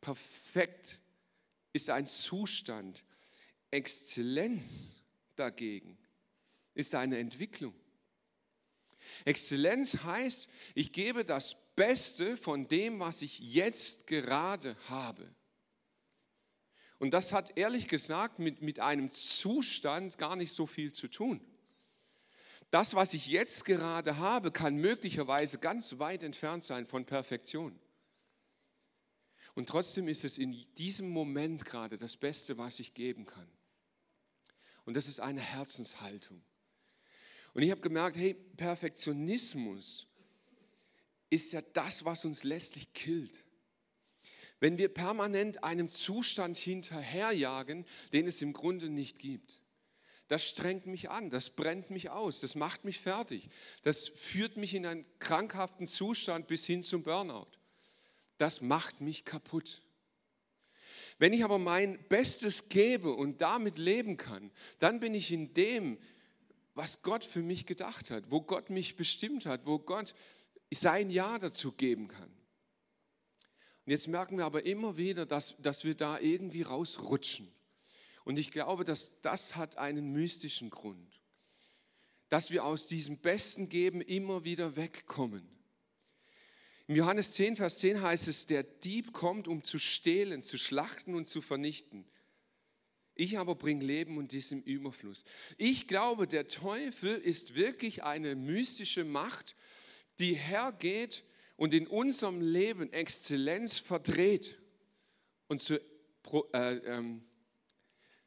Perfekt 0.00 1.00
ist 1.78 1.90
ein 1.90 2.08
Zustand. 2.08 3.04
Exzellenz 3.70 4.96
dagegen 5.36 5.96
ist 6.74 6.94
eine 6.96 7.18
Entwicklung. 7.18 7.74
Exzellenz 9.24 9.98
heißt, 10.02 10.48
ich 10.74 10.92
gebe 10.92 11.24
das 11.24 11.56
Beste 11.76 12.36
von 12.36 12.66
dem, 12.66 12.98
was 12.98 13.22
ich 13.22 13.38
jetzt 13.38 14.08
gerade 14.08 14.76
habe. 14.88 15.32
Und 16.98 17.14
das 17.14 17.32
hat 17.32 17.56
ehrlich 17.56 17.86
gesagt 17.86 18.40
mit, 18.40 18.60
mit 18.60 18.80
einem 18.80 19.08
Zustand 19.10 20.18
gar 20.18 20.34
nicht 20.34 20.52
so 20.52 20.66
viel 20.66 20.92
zu 20.92 21.06
tun. 21.06 21.40
Das, 22.72 22.94
was 22.94 23.14
ich 23.14 23.28
jetzt 23.28 23.64
gerade 23.64 24.18
habe, 24.18 24.50
kann 24.50 24.74
möglicherweise 24.74 25.58
ganz 25.58 26.00
weit 26.00 26.24
entfernt 26.24 26.64
sein 26.64 26.86
von 26.88 27.06
Perfektion. 27.06 27.78
Und 29.58 29.68
trotzdem 29.68 30.06
ist 30.06 30.24
es 30.24 30.38
in 30.38 30.52
diesem 30.76 31.08
Moment 31.08 31.64
gerade 31.64 31.96
das 31.96 32.16
Beste, 32.16 32.58
was 32.58 32.78
ich 32.78 32.94
geben 32.94 33.24
kann. 33.24 33.50
Und 34.84 34.96
das 34.96 35.08
ist 35.08 35.18
eine 35.18 35.40
Herzenshaltung. 35.40 36.40
Und 37.54 37.62
ich 37.62 37.72
habe 37.72 37.80
gemerkt, 37.80 38.16
hey, 38.16 38.34
Perfektionismus 38.34 40.06
ist 41.28 41.52
ja 41.52 41.60
das, 41.72 42.04
was 42.04 42.24
uns 42.24 42.44
letztlich 42.44 42.92
killt. 42.92 43.42
Wenn 44.60 44.78
wir 44.78 44.94
permanent 44.94 45.64
einem 45.64 45.88
Zustand 45.88 46.56
hinterherjagen, 46.56 47.84
den 48.12 48.28
es 48.28 48.40
im 48.40 48.52
Grunde 48.52 48.88
nicht 48.88 49.18
gibt. 49.18 49.60
Das 50.28 50.46
strengt 50.46 50.86
mich 50.86 51.10
an, 51.10 51.30
das 51.30 51.50
brennt 51.50 51.90
mich 51.90 52.10
aus, 52.10 52.38
das 52.38 52.54
macht 52.54 52.84
mich 52.84 53.00
fertig, 53.00 53.48
das 53.82 54.06
führt 54.06 54.56
mich 54.56 54.74
in 54.74 54.86
einen 54.86 55.04
krankhaften 55.18 55.88
Zustand 55.88 56.46
bis 56.46 56.64
hin 56.64 56.84
zum 56.84 57.02
Burnout. 57.02 57.57
Das 58.38 58.60
macht 58.60 59.00
mich 59.00 59.24
kaputt. 59.24 59.82
Wenn 61.18 61.32
ich 61.32 61.44
aber 61.44 61.58
mein 61.58 61.98
Bestes 62.08 62.68
gebe 62.68 63.12
und 63.12 63.40
damit 63.40 63.76
leben 63.76 64.16
kann, 64.16 64.50
dann 64.78 65.00
bin 65.00 65.14
ich 65.14 65.32
in 65.32 65.52
dem, 65.52 65.98
was 66.74 67.02
Gott 67.02 67.24
für 67.24 67.42
mich 67.42 67.66
gedacht 67.66 68.10
hat, 68.10 68.30
wo 68.30 68.40
Gott 68.40 68.70
mich 68.70 68.94
bestimmt 68.94 69.46
hat, 69.46 69.66
wo 69.66 69.80
Gott 69.80 70.14
sein 70.70 71.10
Ja 71.10 71.38
dazu 71.38 71.72
geben 71.72 72.06
kann. 72.06 72.30
Und 73.84 73.92
jetzt 73.92 74.06
merken 74.06 74.38
wir 74.38 74.44
aber 74.44 74.64
immer 74.64 74.96
wieder, 74.96 75.26
dass, 75.26 75.56
dass 75.58 75.82
wir 75.82 75.94
da 75.94 76.20
irgendwie 76.20 76.62
rausrutschen. 76.62 77.50
Und 78.24 78.38
ich 78.38 78.50
glaube, 78.52 78.84
dass 78.84 79.20
das 79.22 79.56
hat 79.56 79.78
einen 79.78 80.12
mystischen 80.12 80.70
Grund. 80.70 81.22
Dass 82.28 82.50
wir 82.50 82.64
aus 82.64 82.86
diesem 82.86 83.16
besten 83.16 83.70
Geben 83.70 84.02
immer 84.02 84.44
wieder 84.44 84.76
wegkommen. 84.76 85.57
Im 86.88 86.96
Johannes 86.96 87.32
10, 87.34 87.56
Vers 87.56 87.80
10 87.80 88.00
heißt 88.00 88.28
es, 88.28 88.46
der 88.46 88.62
Dieb 88.62 89.12
kommt, 89.12 89.46
um 89.46 89.62
zu 89.62 89.78
stehlen, 89.78 90.40
zu 90.40 90.56
schlachten 90.56 91.14
und 91.14 91.26
zu 91.26 91.42
vernichten. 91.42 92.06
Ich 93.14 93.36
aber 93.36 93.56
bringe 93.56 93.84
Leben 93.84 94.16
und 94.16 94.32
dies 94.32 94.52
im 94.52 94.62
Überfluss. 94.62 95.24
Ich 95.58 95.86
glaube, 95.86 96.26
der 96.26 96.48
Teufel 96.48 97.14
ist 97.16 97.56
wirklich 97.56 98.04
eine 98.04 98.34
mystische 98.36 99.04
Macht, 99.04 99.54
die 100.18 100.32
hergeht 100.32 101.24
und 101.56 101.74
in 101.74 101.86
unserem 101.86 102.40
Leben 102.40 102.90
Exzellenz 102.90 103.78
verdreht 103.78 104.58
und 105.46 105.60
zu, 105.60 105.78
äh, 106.54 106.76
ähm, 106.86 107.22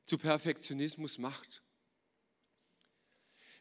zu 0.06 0.20
Perfektionismus 0.20 1.18
macht. 1.18 1.64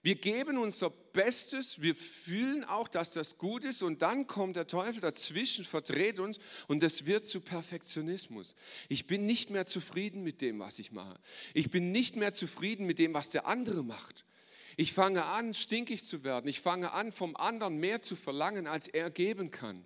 Wir 0.03 0.15
geben 0.15 0.57
unser 0.57 0.89
Bestes, 0.89 1.83
wir 1.83 1.95
fühlen 1.95 2.65
auch, 2.65 2.89
dass 2.89 3.11
das 3.11 3.37
gut 3.37 3.67
ist 3.67 3.83
und 3.83 4.01
dann 4.01 4.27
kommt 4.27 4.57
der 4.57 4.67
Teufel 4.67 5.03
dazwischen, 5.03 5.65
verdreht 5.65 6.19
uns 6.19 6.39
und 6.69 6.83
es 6.83 7.05
wird 7.05 7.27
zu 7.27 7.43
Perfektionismus. 7.43 8.55
Ich 8.89 9.07
bin 9.07 9.27
nicht 9.27 9.51
mehr 9.51 9.67
zufrieden 9.67 10.23
mit 10.23 10.41
dem, 10.41 10.59
was 10.59 10.79
ich 10.79 10.93
mache. 10.93 11.19
Ich 11.53 11.71
bin 11.71 11.93
nicht 11.93 12.17
mehr 12.17 12.33
zufrieden 12.33 12.87
mit 12.87 12.99
dem, 12.99 13.13
was 13.13 13.31
der 13.31 13.47
andere 13.47 13.85
macht. 13.85 14.25
Ich 14.79 14.95
fange 14.95 15.27
an, 15.27 15.53
stinkig 15.53 16.07
zu 16.07 16.25
werden. 16.25 16.49
Ich 16.49 16.61
fange 16.61 16.93
an, 16.93 17.13
vom 17.13 17.37
anderen 17.37 17.77
mehr 17.77 18.01
zu 18.01 18.17
verlangen, 18.17 18.67
als 18.67 18.89
er 18.89 19.11
geben 19.11 19.51
kann. 19.51 19.85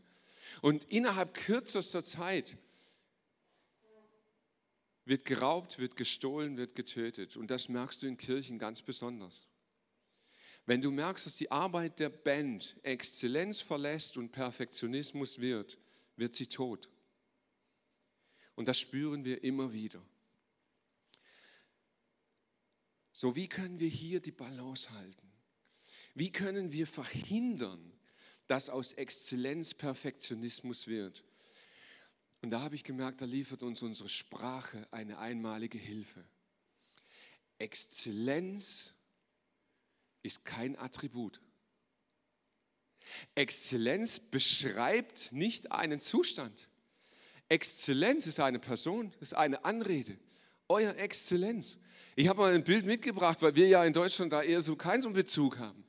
Und 0.62 0.85
innerhalb 0.85 1.35
kürzester 1.35 2.05
Zeit 2.05 2.57
wird 5.05 5.24
geraubt, 5.24 5.81
wird 5.81 5.96
gestohlen, 5.96 6.57
wird 6.57 6.77
getötet. 6.77 7.37
Und 7.37 7.50
das 7.50 7.68
merkst 7.68 8.03
du 8.03 8.07
in 8.07 8.16
Kirchen 8.16 8.61
ganz 8.61 8.83
besonders. 8.83 9.48
Wenn 10.66 10.81
du 10.81 10.90
merkst, 10.90 11.27
dass 11.27 11.37
die 11.37 11.50
Arbeit 11.50 12.00
der 12.00 12.09
Band 12.09 12.77
Exzellenz 12.83 13.61
verlässt 13.61 14.16
und 14.16 14.33
Perfektionismus 14.33 15.38
wird, 15.38 15.79
wird 16.16 16.35
sie 16.35 16.46
tot. 16.46 16.88
Und 18.55 18.68
das 18.68 18.81
spüren 18.81 19.24
wir 19.24 19.44
immer 19.44 19.72
wieder. 19.72 20.03
So, 23.12 23.37
wie 23.37 23.48
können 23.48 23.79
wir 23.79 23.88
hier 23.88 24.20
die 24.20 24.33
Balance 24.33 24.90
halten? 24.90 25.33
Wie 26.14 26.33
können 26.33 26.72
wir 26.72 26.87
verhindern, 26.87 27.92
dass 28.46 28.70
aus 28.70 28.92
Exzellenz 28.92 29.74
Perfektionismus 29.74 30.87
wird? 30.87 31.24
Und 32.40 32.50
da 32.50 32.61
habe 32.61 32.74
ich 32.74 32.85
gemerkt, 32.85 33.20
da 33.20 33.24
liefert 33.24 33.62
uns 33.62 33.83
unsere 33.83 34.09
Sprache 34.09 34.87
eine 34.90 35.18
einmalige 35.18 35.79
Hilfe. 35.79 36.24
Exzellenz 37.59 38.93
ist 40.24 40.44
kein 40.44 40.76
Attribut. 40.76 41.40
Exzellenz 43.37 44.18
beschreibt 44.18 45.30
nicht 45.30 45.70
einen 45.70 46.00
Zustand. 46.00 46.68
Exzellenz 47.48 48.26
ist 48.26 48.40
eine 48.40 48.58
Person, 48.58 49.14
ist 49.20 49.34
eine 49.34 49.64
Anrede. 49.64 50.18
Euer 50.66 50.96
Exzellenz. 50.96 51.76
Ich 52.16 52.28
habe 52.28 52.40
mal 52.40 52.54
ein 52.54 52.64
Bild 52.64 52.87
mitgebracht, 52.87 53.42
weil 53.42 53.54
wir 53.54 53.68
ja 53.68 53.84
in 53.84 53.92
Deutschland 53.92 54.32
da 54.32 54.42
eher 54.42 54.62
so 54.62 54.76
keinen 54.76 55.02
so 55.02 55.10
Bezug 55.10 55.58
haben. 55.58 55.84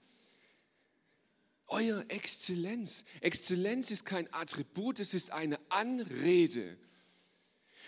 Euer 1.67 2.03
Exzellenz. 2.09 3.05
Exzellenz 3.21 3.89
ist 3.89 4.05
kein 4.05 4.31
Attribut, 4.33 4.99
es 4.99 5.13
ist 5.13 5.31
eine 5.31 5.59
Anrede. 5.69 6.77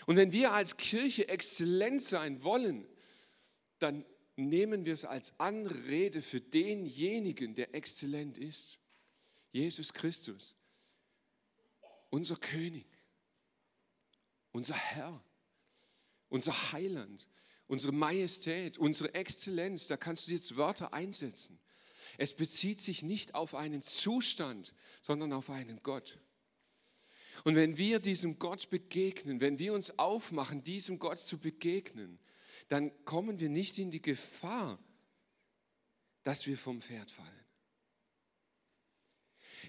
Und 0.05 0.15
wenn 0.15 0.31
wir 0.31 0.53
als 0.53 0.77
Kirche 0.77 1.27
exzellent 1.27 2.01
sein 2.01 2.43
wollen, 2.43 2.88
dann 3.79 4.05
nehmen 4.38 4.86
wir 4.86 4.93
es 4.93 5.04
als 5.04 5.38
Anrede 5.39 6.21
für 6.21 6.39
denjenigen, 6.39 7.56
der 7.56 7.73
exzellent 7.76 8.38
ist. 8.38 8.80
Jesus 9.52 9.91
Christus, 9.91 10.56
unser 12.10 12.38
König, 12.38 12.86
unser 14.52 14.76
Herr, 14.76 15.23
unser 16.30 16.71
Heiland, 16.71 17.28
unsere 17.67 17.91
Majestät, 17.91 18.78
unsere 18.78 19.13
Exzellenz. 19.15 19.88
Da 19.88 19.97
kannst 19.97 20.28
du 20.28 20.32
jetzt 20.32 20.56
Wörter 20.56 20.93
einsetzen. 20.93 21.60
Es 22.17 22.34
bezieht 22.36 22.80
sich 22.80 23.02
nicht 23.02 23.36
auf 23.36 23.56
einen 23.56 23.82
Zustand, 23.82 24.73
sondern 25.02 25.34
auf 25.34 25.50
einen 25.50 25.82
Gott. 25.84 26.19
Und 27.43 27.56
wenn 27.56 27.78
wir 27.78 28.00
diesem 28.00 28.39
Gott 28.39 28.69
begegnen, 28.69 29.41
wenn 29.41 29.60
wir 29.60 29.73
uns 29.73 29.97
aufmachen, 30.00 30.63
diesem 30.63 31.00
Gott 31.00 31.19
zu 31.19 31.38
begegnen, 31.38 32.19
dann 32.67 32.91
kommen 33.06 33.39
wir 33.39 33.49
nicht 33.49 33.77
in 33.77 33.91
die 33.91 34.01
Gefahr, 34.01 34.80
dass 36.23 36.47
wir 36.47 36.58
vom 36.58 36.82
Pferd 36.82 37.12
fallen. 37.12 37.30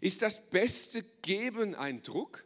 Ist 0.00 0.22
das 0.22 0.50
beste 0.50 1.02
Geben 1.22 1.74
ein 1.74 2.02
Druck? 2.02 2.44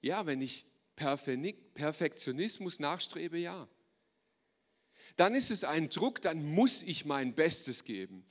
Ja, 0.00 0.26
wenn 0.26 0.40
ich 0.42 0.66
Perfektionismus 0.96 2.80
nachstrebe, 2.80 3.38
ja 3.38 3.68
dann 5.16 5.34
ist 5.34 5.50
es 5.50 5.64
ein 5.64 5.88
Druck, 5.88 6.22
dann 6.22 6.44
muss 6.44 6.82
ich 6.82 7.04
mein 7.04 7.34
Bestes 7.34 7.84
geben. 7.84 8.24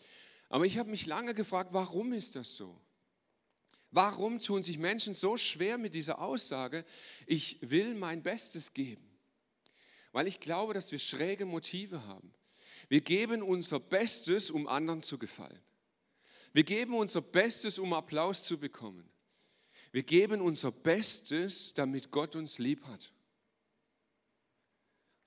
Aber 0.49 0.65
ich 0.65 0.77
habe 0.77 0.89
mich 0.89 1.05
lange 1.05 1.33
gefragt, 1.33 1.69
warum 1.73 2.13
ist 2.13 2.35
das 2.35 2.55
so? 2.55 2.79
Warum 3.91 4.39
tun 4.39 4.63
sich 4.63 4.77
Menschen 4.77 5.13
so 5.13 5.37
schwer 5.37 5.77
mit 5.77 5.95
dieser 5.95 6.19
Aussage, 6.19 6.85
ich 7.25 7.57
will 7.61 7.93
mein 7.93 8.23
Bestes 8.23 8.73
geben? 8.73 9.10
Weil 10.11 10.27
ich 10.27 10.39
glaube, 10.39 10.73
dass 10.73 10.91
wir 10.91 10.99
schräge 10.99 11.45
Motive 11.45 12.05
haben. 12.05 12.33
Wir 12.89 13.01
geben 13.01 13.41
unser 13.41 13.79
Bestes, 13.79 14.51
um 14.51 14.67
anderen 14.67 15.01
zu 15.01 15.17
gefallen. 15.17 15.61
Wir 16.53 16.63
geben 16.63 16.95
unser 16.95 17.21
Bestes, 17.21 17.79
um 17.79 17.93
Applaus 17.93 18.43
zu 18.43 18.57
bekommen. 18.57 19.09
Wir 19.91 20.03
geben 20.03 20.41
unser 20.41 20.71
Bestes, 20.71 21.73
damit 21.73 22.11
Gott 22.11 22.35
uns 22.35 22.57
lieb 22.59 22.85
hat. 22.85 23.13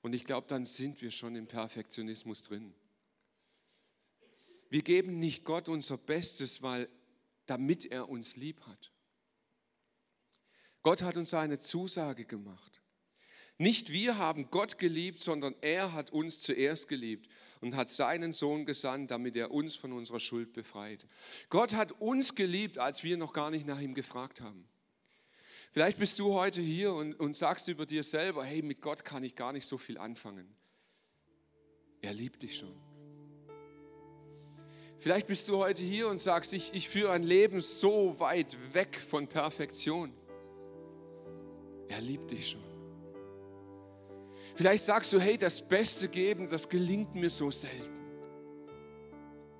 Und 0.02 0.14
ich 0.14 0.24
glaube, 0.24 0.46
dann 0.48 0.66
sind 0.66 1.00
wir 1.00 1.10
schon 1.10 1.34
im 1.36 1.46
Perfektionismus 1.46 2.42
drin. 2.42 2.74
Wir 4.68 4.82
geben 4.82 5.18
nicht 5.18 5.44
Gott 5.44 5.68
unser 5.68 5.96
Bestes, 5.96 6.60
weil 6.60 6.88
damit 7.46 7.86
er 7.86 8.08
uns 8.08 8.36
lieb 8.36 8.60
hat. 8.66 8.92
Gott 10.82 11.02
hat 11.02 11.16
uns 11.16 11.32
eine 11.32 11.58
Zusage 11.58 12.26
gemacht. 12.26 12.82
Nicht 13.56 13.92
wir 13.92 14.18
haben 14.18 14.50
Gott 14.50 14.78
geliebt, 14.78 15.20
sondern 15.20 15.54
er 15.60 15.92
hat 15.92 16.10
uns 16.10 16.40
zuerst 16.40 16.88
geliebt 16.88 17.28
und 17.60 17.76
hat 17.76 17.88
seinen 17.88 18.32
Sohn 18.32 18.66
gesandt, 18.66 19.10
damit 19.10 19.36
er 19.36 19.52
uns 19.52 19.76
von 19.76 19.92
unserer 19.92 20.20
Schuld 20.20 20.52
befreit. 20.52 21.06
Gott 21.50 21.74
hat 21.74 21.92
uns 22.00 22.34
geliebt, 22.34 22.78
als 22.78 23.04
wir 23.04 23.16
noch 23.16 23.32
gar 23.32 23.50
nicht 23.50 23.66
nach 23.66 23.80
ihm 23.80 23.94
gefragt 23.94 24.40
haben. 24.40 24.68
Vielleicht 25.70 25.98
bist 25.98 26.18
du 26.18 26.34
heute 26.34 26.60
hier 26.60 26.94
und, 26.94 27.14
und 27.14 27.34
sagst 27.34 27.68
über 27.68 27.86
dir 27.86 28.02
selber, 28.02 28.44
hey, 28.44 28.62
mit 28.62 28.80
Gott 28.80 29.04
kann 29.04 29.24
ich 29.24 29.34
gar 29.34 29.52
nicht 29.52 29.66
so 29.66 29.78
viel 29.78 29.98
anfangen. 29.98 30.48
Er 32.00 32.12
liebt 32.12 32.42
dich 32.42 32.58
schon. 32.58 32.74
Vielleicht 34.98 35.26
bist 35.26 35.48
du 35.48 35.58
heute 35.58 35.82
hier 35.82 36.08
und 36.08 36.18
sagst, 36.18 36.52
ich, 36.54 36.72
ich 36.74 36.88
führe 36.88 37.12
ein 37.12 37.24
Leben 37.24 37.60
so 37.60 38.18
weit 38.20 38.56
weg 38.72 38.96
von 38.96 39.28
Perfektion. 39.28 40.12
Er 41.88 42.00
liebt 42.00 42.30
dich 42.30 42.50
schon. 42.50 42.73
Vielleicht 44.54 44.84
sagst 44.84 45.12
du, 45.12 45.20
hey, 45.20 45.36
das 45.36 45.60
Beste 45.60 46.08
geben, 46.08 46.48
das 46.48 46.68
gelingt 46.68 47.14
mir 47.14 47.30
so 47.30 47.50
selten. 47.50 48.00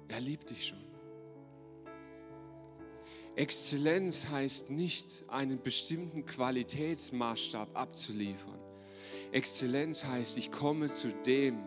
Er 0.09 0.21
liebt 0.21 0.51
dich 0.51 0.69
schon. 0.69 0.85
Exzellenz 3.37 4.29
heißt 4.29 4.71
nicht, 4.71 5.25
einen 5.27 5.61
bestimmten 5.61 6.25
Qualitätsmaßstab 6.25 7.77
abzuliefern. 7.77 8.61
Exzellenz 9.33 10.05
heißt, 10.05 10.39
ich 10.39 10.53
komme 10.53 10.89
zu 10.89 11.09
dem, 11.27 11.59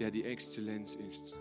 der 0.00 0.10
die 0.10 0.24
Exzellenz 0.24 0.96
ist. 0.96 1.36